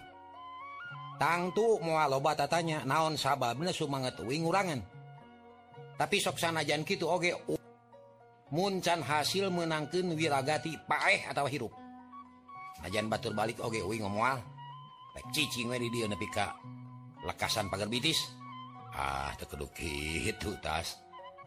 tangtu 1.20 1.76
mua 1.84 2.08
loba 2.08 2.32
tatanya 2.32 2.86
naon 2.88 3.20
sababna 3.20 3.76
sumanget 3.76 4.16
Uwi 4.24 4.40
ngurangan. 4.40 4.80
Tapi 6.00 6.16
sok 6.16 6.40
sanajan 6.40 6.80
gitu 6.88 7.12
oge 7.12 7.36
muncan 8.48 9.04
hasil 9.04 9.52
menangkan 9.52 10.16
wiragati 10.16 10.80
paeh 10.88 11.28
atau 11.28 11.44
hirup. 11.44 11.76
Ajan 12.80 13.12
batur 13.12 13.36
balik 13.36 13.60
oge 13.60 13.84
Uwi 13.84 14.00
ngomoal. 14.00 14.40
lekasan 17.26 17.68
pagar 17.68 17.88
bitis. 17.88 18.32
Ah 18.96 19.32
itu 19.36 20.50
tas. 20.60 20.98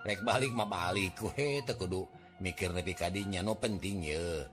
Rek 0.03 0.19
balik 0.23 0.51
mah 0.51 0.67
balik 0.67 1.15
mabalik 1.15 1.15
kuhe 1.15 1.63
tekudu 1.63 2.03
mikir 2.43 2.75
nepi 2.75 2.91
kadinya 2.91 3.39
no 3.39 3.55
penting 3.55 4.03
ye. 4.03 4.43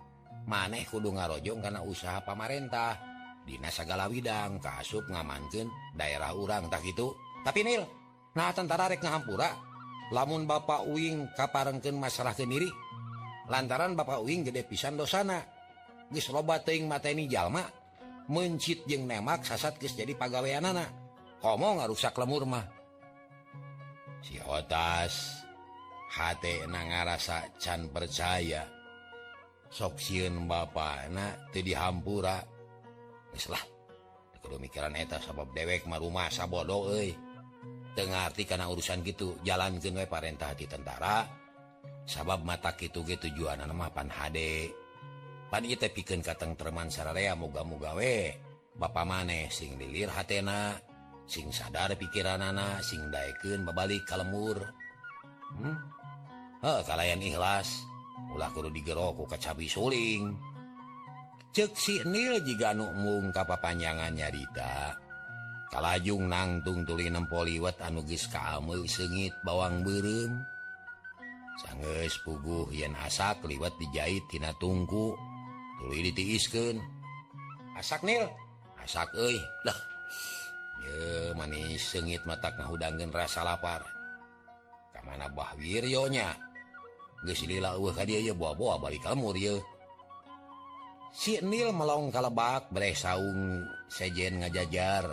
Maneh 0.46 0.86
kudu 0.88 1.10
ngarojong 1.10 1.60
karena 1.60 1.80
usaha 1.82 2.22
pamarentah. 2.22 2.96
Dina 3.44 3.72
segala 3.72 4.06
widang 4.06 4.60
kasup 4.60 5.08
ngamankeun 5.10 5.96
daerah 5.96 6.30
urang 6.36 6.70
tak 6.70 6.86
gitu? 6.86 7.16
Tapi 7.42 7.64
nil 7.64 7.82
nah 8.30 8.54
tentara 8.54 8.86
rek 8.86 9.02
ngahampura 9.02 9.50
lamun 10.14 10.46
Bapak 10.46 10.86
Uing 10.86 11.34
kaparengkeun 11.34 11.98
masalah 11.98 12.30
kendiri 12.30 12.70
lantaran 13.50 13.98
Bapak 13.98 14.22
Uing 14.22 14.46
gede 14.46 14.62
pisan 14.62 14.94
dosana 14.94 15.42
geus 16.14 16.30
loba 16.30 16.62
teuing 16.62 16.86
mateni 16.86 17.26
jalma 17.26 17.66
mencit 18.30 18.86
jeung 18.86 19.10
nemak 19.10 19.42
sasat 19.42 19.76
geus 19.82 19.98
jadi 19.98 20.14
pegawaian 20.14 20.70
komo 21.42 21.82
ngarusak 21.82 22.14
lemur 22.14 22.46
mah. 22.46 22.62
Si 24.22 24.38
otas 24.38 25.42
hate 26.14 26.70
na 26.70 26.86
ngarasa 26.86 27.58
can 27.58 27.90
percaya. 27.90 28.70
Sok 29.70 29.98
soksiun 29.98 30.50
Bapak 30.50 31.10
anak 31.10 31.54
jadi 31.54 31.78
hampura 31.78 32.42
kudu 34.40 34.56
mikiran 34.58 34.98
eta 34.98 35.22
sabab 35.22 35.54
dewek 35.54 35.86
marumasa 35.86 36.46
euy. 36.50 37.14
Teu 37.94 38.06
ngarti 38.06 38.46
kana 38.46 38.70
urusan 38.70 39.02
gitu 39.02 39.38
jalankeun 39.46 39.98
we 39.98 40.06
parentah 40.06 40.54
ti 40.54 40.66
tentara. 40.66 41.26
Sabab 42.06 42.42
mata 42.42 42.74
kitu 42.74 43.06
ge 43.06 43.18
tujuanna 43.18 43.70
mah 43.70 43.90
pan 43.94 44.10
hade. 44.10 44.74
pan 45.50 45.66
piken 45.66 46.22
katengtreman 46.22 46.88
sararea 46.88 47.34
muga-mugawe 47.34 48.16
Bapak 48.80 49.04
maneh 49.04 49.50
sing 49.52 49.76
lilir 49.76 50.08
hatena 50.08 50.78
sing 51.28 51.52
sadar 51.52 51.92
pikiran 52.00 52.40
anak 52.40 52.80
sing 52.80 53.12
daeken 53.12 53.68
babalik 53.68 54.08
ka 54.08 54.16
lemur. 54.16 54.56
Hmm? 55.58 55.76
kalian 56.62 57.20
ikhlas. 57.20 57.84
Ulah 58.32 58.48
kru 58.54 58.72
digerokku 58.72 59.28
kacabi 59.28 59.68
suling. 59.68 60.32
Ceksi 61.50 62.06
nil 62.06 62.40
jika 62.46 62.72
nukmung 62.72 63.34
kapa 63.34 63.58
panjangan 63.58 64.16
nyarita. 64.16 64.96
Kalajung 65.68 66.30
nangtung 66.30 66.86
tuli 66.88 67.12
nempo 67.12 67.44
liwat 67.44 67.84
anugis 67.84 68.32
kamu 68.32 68.86
sengit 68.88 69.34
bawang 69.44 69.84
berem 69.84 70.40
sanges 71.60 72.16
puguh 72.24 72.72
yen 72.72 72.96
asak 72.96 73.44
liwat 73.44 73.76
dijahit 73.76 74.24
tina 74.32 74.56
tungku. 74.56 75.29
ditiiskan 75.88 76.76
asak 77.80 78.04
nil. 78.04 78.28
Asak 78.80 79.12
euy 79.12 79.36
lah 79.68 79.76
manis 81.38 81.80
sengit 81.80 82.22
mata 82.26 82.50
ngahudangkeun 82.52 83.14
rasa 83.14 83.46
lapar 83.46 83.84
kemana 84.92 85.30
Bah 85.30 85.54
Wiryonya 85.56 86.36
balik 88.80 89.04
ye 89.36 89.56
si 91.10 91.36
Nil 91.42 91.74
melong 91.74 92.12
kalebak 92.12 92.70
bere 92.72 92.96
saung 92.96 93.66
sejen 93.90 94.40
ngajajar 94.40 95.04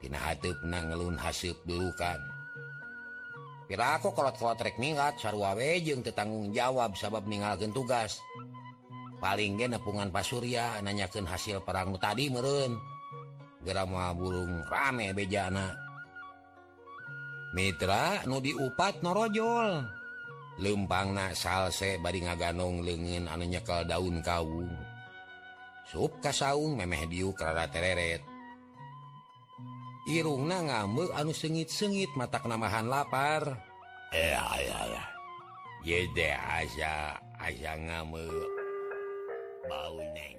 tina 0.00 0.18
ngajajartinanang 0.22 0.84
ngelun 0.92 1.16
hasib 1.18 1.56
durukan 1.66 2.20
piraku 3.66 4.14
kalau 4.14 4.54
trek 4.54 4.78
ningat 4.78 5.18
sarwawe 5.18 5.70
jeung 5.82 6.04
teu 6.04 6.14
tanggung 6.14 6.54
jawab 6.54 6.94
sabab 6.94 7.26
ninggalkeun 7.26 7.74
tugas 7.74 8.22
paling 9.18 9.56
ge 9.56 9.66
nepungan 9.68 10.12
Pak 10.12 10.24
Surya 10.24 10.80
nanyakan 10.84 11.26
hasil 11.28 11.64
perangmu 11.64 11.96
tadi 11.96 12.28
meren 12.28 12.76
gerama 13.64 14.14
burung 14.14 14.62
rame 14.68 15.10
bejana 15.16 15.86
Mitra 17.56 18.20
nu 18.28 18.36
diupat 18.44 19.00
norojol. 19.00 19.80
Lempang 20.60 21.16
na 21.16 21.32
salse 21.32 21.96
bari 22.00 22.20
ngaganong 22.20 22.84
leungin 22.84 23.24
anu 23.28 23.48
nyekel 23.48 23.88
daun 23.88 24.20
kawung 24.20 24.72
sup 25.88 26.20
kasaung 26.20 26.76
memeh 26.76 27.08
diu 27.08 27.32
kerara 27.32 27.64
tereret. 27.72 28.20
Irungna 30.12 30.60
ngamuk 30.68 31.16
anu 31.16 31.32
sengit-sengit 31.32 32.12
matak 32.12 32.44
namahan 32.44 32.92
lapar. 32.92 33.56
Eh 34.12 34.36
ayah 34.36 35.00
ayah 35.80 36.36
asa 36.60 37.16
asa 37.40 37.72
ngamuk 37.78 38.55
Bowie 39.68 40.06
name. 40.14 40.35